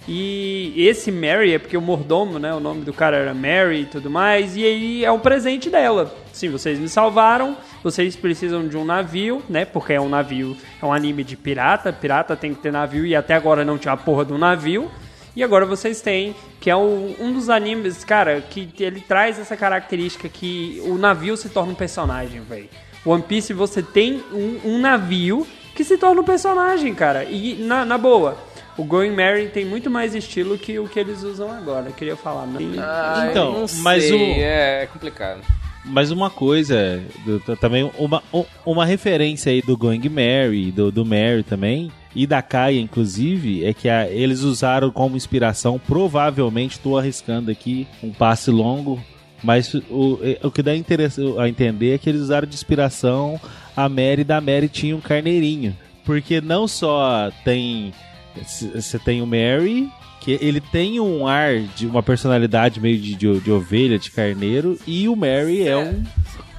[0.07, 2.53] E esse Mary é porque o mordomo, né?
[2.53, 4.57] O nome do cara era Mary e tudo mais.
[4.57, 6.13] E aí é um presente dela.
[6.33, 7.55] Sim, vocês me salvaram.
[7.83, 9.63] Vocês precisam de um navio, né?
[9.63, 11.93] Porque é um navio, é um anime de pirata.
[11.93, 14.89] Pirata tem que ter navio e até agora não tinha a porra do navio.
[15.35, 19.55] E agora vocês têm, que é um, um dos animes, cara, que ele traz essa
[19.55, 22.67] característica que o navio se torna um personagem, velho.
[23.05, 27.23] One Piece você tem um, um navio que se torna um personagem, cara.
[27.23, 28.37] E na, na boa,
[28.77, 31.87] o Going Mary tem muito mais estilo que o que eles usam agora.
[31.89, 32.59] Eu queria falar, né?
[33.29, 35.41] Então, não mas sei, o- É complicado.
[35.83, 37.01] Mas uma coisa,
[37.59, 38.21] também uma,
[38.63, 43.73] uma referência aí do Going Mary, do, do Mary também, e da Kaia, inclusive, é
[43.73, 49.03] que a- eles usaram como inspiração, provavelmente, estou arriscando aqui, um passe longo,
[49.43, 53.41] mas o, o que dá interesse a entender é que eles usaram de inspiração
[53.75, 55.75] a Mary, da Mary tinha um carneirinho.
[56.05, 57.91] Porque não só tem.
[58.35, 63.39] Você tem o Mary, que ele tem um ar de uma personalidade meio de, de,
[63.39, 66.03] de ovelha, de carneiro, e o Mary é, um,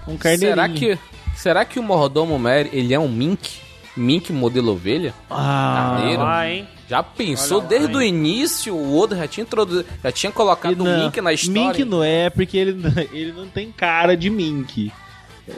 [0.08, 0.50] um carneirinho.
[0.50, 0.98] Será que,
[1.34, 3.62] será que o mordomo Mary, ele é um mink?
[3.96, 5.12] Mink modelo ovelha?
[5.30, 6.22] Ah, Carneiro.
[6.22, 6.66] Lá, hein?
[6.88, 7.96] Já pensou lá, desde hein?
[7.96, 8.74] o início?
[8.74, 11.68] O Oda já tinha introduzido, já tinha colocado o não, Mink na história.
[11.68, 14.90] Mink não é, porque ele, ele não tem cara de Mink.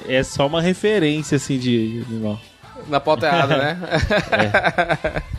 [0.08, 2.40] É só uma referência, assim, de animal.
[2.88, 3.78] Na pauta errada, né?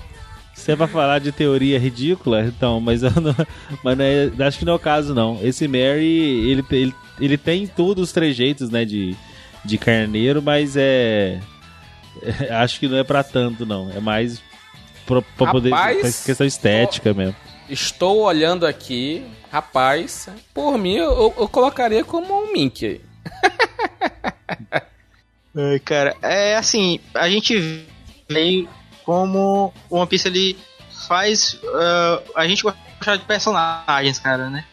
[0.56, 3.36] Se é pra falar de teoria ridícula, então, mas, eu não,
[3.84, 5.38] mas não é- acho que não é o caso, não.
[5.44, 9.16] Esse Mary, ele, ele, ele tem todos os trejeitos, né, de,
[9.66, 11.40] de carneiro, mas é,
[12.24, 13.92] é- Acho que não é pra tanto, não.
[13.92, 14.42] É mais
[15.06, 15.70] pra, pra poder.
[15.72, 17.36] Rapaz, pra questão estética mesmo.
[17.70, 23.02] Estou olhando aqui, rapaz, por mim eu, eu colocaria como um Mink aí.
[25.58, 27.86] Ai, cara, é assim, a gente
[28.30, 28.68] vê
[29.06, 30.58] como o One Piece ele
[31.08, 34.66] faz ah, a gente gostar de personagens, cara, né?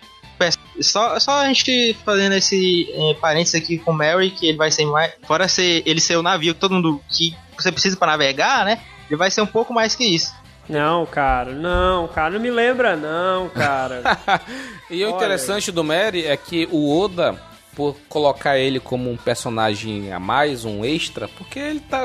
[0.80, 4.70] Só, só a gente fazendo esse eh, parênteses aqui com o Mary, que ele vai
[4.70, 5.12] ser mais.
[5.22, 7.01] Fora ser, ele ser o navio que todo mundo.
[7.09, 8.80] que você precisa pra navegar, né?
[9.09, 10.35] Ele vai ser um pouco mais que isso.
[10.68, 14.03] Não, cara, não, cara, não me lembra não, cara.
[14.91, 15.16] E o Olha.
[15.16, 17.41] interessante do Mary é que o Oda,
[17.74, 22.03] por colocar ele como um personagem a mais, um extra, porque ele tá.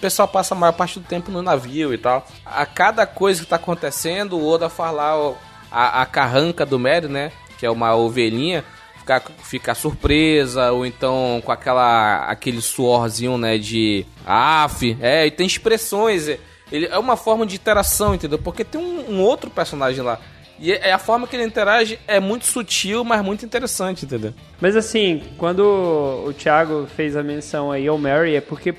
[0.00, 2.26] O pessoal passa a maior parte do tempo no navio e tal.
[2.46, 5.34] A cada coisa que tá acontecendo, o Oda lá ó,
[5.70, 7.30] a, a carranca do Mary, né?
[7.58, 8.64] Que é uma ovelhinha.
[8.96, 15.46] Ficar, ficar surpresa, ou então com aquela aquele suorzinho, né, de af, é, e tem
[15.46, 16.38] expressões, é,
[16.70, 18.38] ele, é uma forma de interação, entendeu?
[18.38, 20.18] Porque tem um, um outro personagem lá,
[20.60, 24.34] e é- a forma que ele interage é muito sutil, mas muito interessante, entendeu?
[24.60, 28.74] Mas assim, quando o Thiago fez a menção aí ao Mary, é porque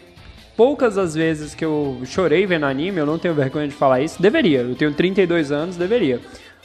[0.55, 4.21] poucas as vezes que eu chorei vendo anime, eu não tenho vergonha de falar isso,
[4.21, 6.19] deveria, eu tenho 32 anos, deveria.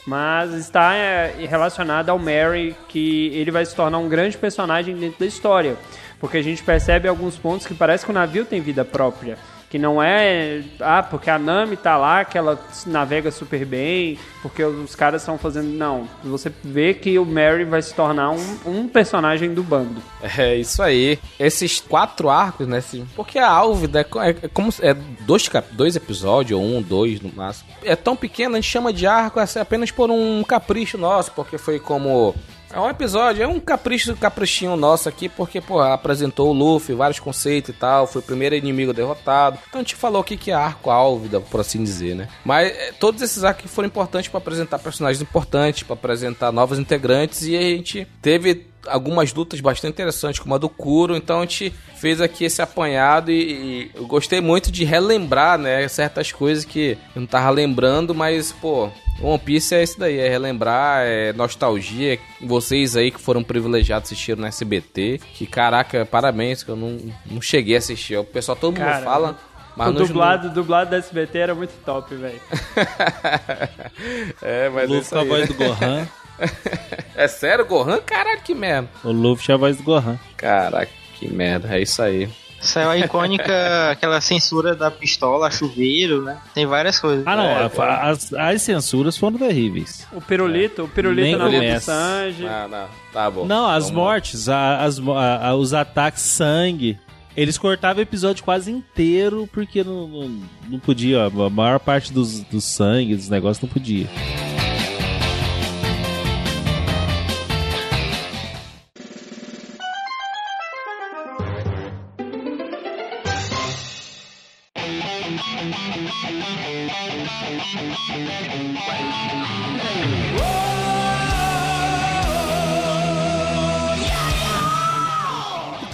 [0.05, 5.19] Mas está é, relacionado ao Mary, que ele vai se tornar um grande personagem dentro
[5.19, 5.75] da história.
[6.17, 9.37] Porque a gente percebe alguns pontos que parece que o navio tem vida própria.
[9.69, 14.63] Que não é, ah, porque a Nami tá lá, que ela navega super bem, porque
[14.63, 15.67] os caras estão fazendo.
[15.67, 20.01] Não, você vê que o Mary vai se tornar um, um personagem do bando.
[20.37, 21.19] É isso aí.
[21.37, 22.77] Esses quatro arcos, né?
[22.77, 24.93] assim, porque a Álvida é, co- é, é como é
[25.25, 27.69] dois, cap- dois episódios, ou um, dois no máximo.
[27.83, 31.57] É tão pequeno, a gente chama de arco assim, apenas por um capricho nosso, porque
[31.57, 32.33] foi como.
[32.71, 37.19] É um episódio, é um capricho, caprichinho nosso aqui, porque, pô, apresentou o Luffy, vários
[37.19, 39.57] conceitos e tal, foi o primeiro inimigo derrotado.
[39.69, 42.27] Então a gente falou aqui que é arco álvida, por assim dizer, né?
[42.43, 47.43] Mas é, todos esses arcos foram importantes pra apresentar personagens importantes, pra apresentar novos integrantes,
[47.43, 51.73] e a gente teve algumas lutas bastante interessantes, como a do Kuro, então a gente
[51.95, 56.97] fez aqui esse apanhado e, e eu gostei muito de relembrar, né, certas coisas que
[57.15, 58.89] eu não tava lembrando, mas, pô,
[59.21, 64.41] One Piece é isso daí, é relembrar, é nostalgia, vocês aí que foram privilegiados assistiram
[64.41, 68.73] no SBT, que caraca, parabéns, que eu não, não cheguei a assistir, o pessoal, todo
[68.77, 69.37] mundo Cara, fala...
[69.75, 72.41] Mas o não- dublado, dublado da SBT era muito top, velho.
[74.41, 76.07] é, mas é Luffy com a voz do Gohan.
[77.15, 77.99] É sério, Gohan?
[78.05, 78.87] Caralho, que merda.
[79.03, 80.19] o Luffy tinha a voz do Gohan.
[80.37, 82.29] Caraca, que merda, é isso aí.
[82.59, 86.37] Saiu a icônica, aquela censura da pistola, chuveiro, né?
[86.53, 87.25] Tem várias coisas.
[87.27, 87.43] Ah, não.
[87.45, 90.07] É, a- as, as censuras foram terríveis.
[90.11, 91.79] O pirulito, o pirulito Nem na mão do.
[91.81, 92.43] Sanji.
[92.43, 93.45] Não, não, tá bom.
[93.45, 96.97] Não, as Vamos- mortes, a- as a- os ataques, sangue.
[97.35, 101.25] Eles cortavam o episódio quase inteiro porque não, não, não podia.
[101.25, 104.07] A maior parte dos, dos sangue, dos negócios, não podia.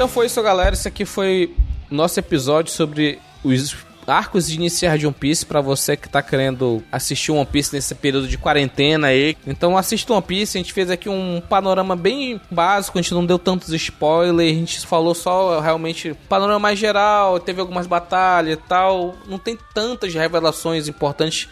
[0.04, 0.74] Então foi isso, galera.
[0.76, 1.56] Esse aqui foi
[1.90, 3.74] nosso episódio sobre os
[4.06, 7.96] arcos de iniciar de One Piece pra você que tá querendo assistir One Piece nesse
[7.96, 9.38] período de quarentena aí.
[9.48, 13.26] Então assista One Piece, a gente fez aqui um panorama bem básico, a gente não
[13.26, 18.62] deu tantos spoilers, a gente falou só realmente panorama mais geral, teve algumas batalhas e
[18.62, 19.16] tal.
[19.26, 21.48] Não tem tantas revelações importantes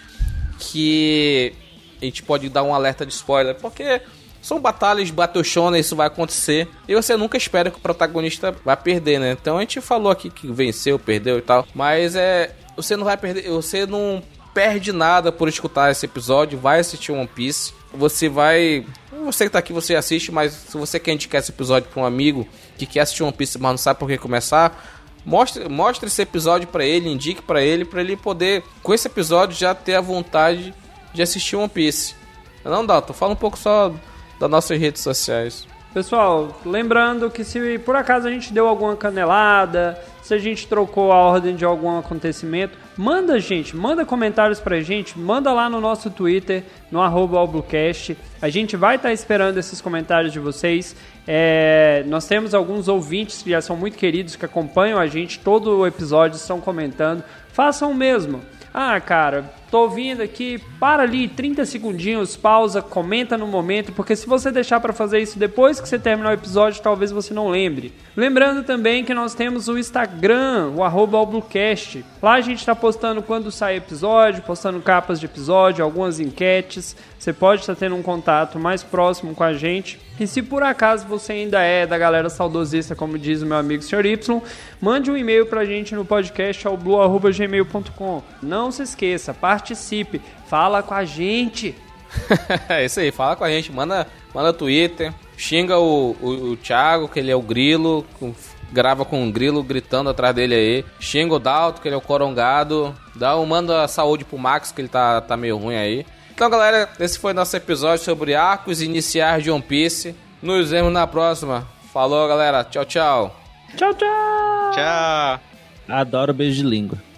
[0.60, 1.54] que
[2.02, 4.02] a gente pode dar um alerta de spoiler, porque
[4.42, 5.14] são batalhas
[5.44, 6.68] Shonen, isso vai acontecer.
[6.88, 9.38] E você nunca espera que o protagonista vai perder, né?
[9.40, 11.66] Então a gente falou aqui que venceu, perdeu e tal.
[11.76, 12.56] Mas é.
[12.76, 13.50] Você não vai perder.
[13.50, 14.24] Você não
[14.54, 16.58] perde nada por escutar esse episódio.
[16.58, 17.74] Vai assistir One Piece.
[17.94, 18.86] Você vai.
[19.26, 22.06] Você que tá aqui, você assiste, mas se você quer indicar esse episódio pra um
[22.06, 25.00] amigo que quer assistir One Piece, mas não sabe por que começar.
[25.24, 29.56] Mostre, mostre esse episódio pra ele, indique pra ele, pra ele poder, com esse episódio,
[29.56, 30.74] já ter a vontade
[31.14, 32.16] de assistir One Piece.
[32.64, 33.94] Não, Dalton, fala um pouco só
[34.42, 35.68] das nossas redes sociais.
[35.94, 41.12] Pessoal, lembrando que se por acaso a gente deu alguma canelada, se a gente trocou
[41.12, 46.10] a ordem de algum acontecimento, manda gente, manda comentários pra gente, manda lá no nosso
[46.10, 48.18] Twitter, no Albucast.
[48.42, 50.96] A gente vai estar esperando esses comentários de vocês.
[51.28, 55.80] É, nós temos alguns ouvintes que já são muito queridos, que acompanham a gente, todo
[55.80, 57.24] o episódio estão comentando.
[57.52, 58.42] Façam o mesmo.
[58.74, 64.28] Ah, cara, tô ouvindo aqui, para ali 30 segundinhos, pausa, comenta no momento, porque se
[64.28, 67.94] você deixar para fazer isso depois que você terminar o episódio, talvez você não lembre.
[68.16, 72.04] Lembrando também que nós temos o Instagram, o arroba ao Bluecast.
[72.22, 76.94] Lá a gente está postando quando sai episódio, postando capas de episódio, algumas enquetes.
[77.18, 79.98] Você pode estar tendo um contato mais próximo com a gente.
[80.20, 83.82] E se por acaso você ainda é da galera saudosista, como diz o meu amigo
[83.82, 84.06] Sr.
[84.06, 84.42] Y,
[84.80, 88.22] mande um e-mail pra gente no podcast ao blue.gmail.com.
[88.42, 91.76] Não se esqueça, participe, fala com a gente.
[92.68, 97.08] é isso aí, fala com a gente, manda, manda Twitter, xinga o, o, o Thiago,
[97.08, 98.34] que ele é o grilo, com-
[98.72, 100.86] grava com um grilo gritando atrás dele aí.
[101.00, 102.96] Xinga o Dalton, que ele é o corongado.
[103.16, 106.06] Dá um, manda saúde pro Max, que ele tá, tá meio ruim aí.
[106.34, 110.16] Então, galera, esse foi nosso episódio sobre arcos iniciais de One Piece.
[110.42, 111.68] Nos vemos na próxima.
[111.94, 112.64] Falou, galera.
[112.64, 113.36] Tchau, tchau.
[113.76, 114.72] Tchau, tchau!
[114.74, 115.40] Tchau.
[115.88, 117.11] Adoro beijo de língua.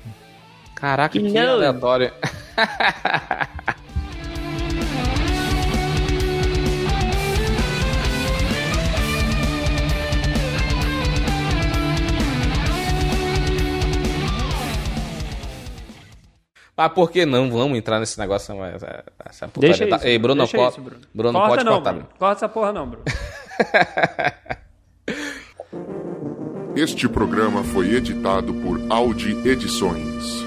[0.84, 1.53] Caraca, que Não.
[1.53, 2.11] aleatório.
[16.75, 18.55] Mas por que não vamos entrar nesse negócio?
[18.57, 20.07] mas, é, Essa putaria Deixa tá- isso.
[20.07, 21.01] Ei, Bruno, deixa co- isso, Bruno.
[21.13, 21.93] Bruno Corta pode não, cortar.
[21.93, 22.07] Bruno.
[22.17, 23.05] Corta essa porra não, Bruno.
[26.75, 30.43] Este programa foi editado por Audi Edições.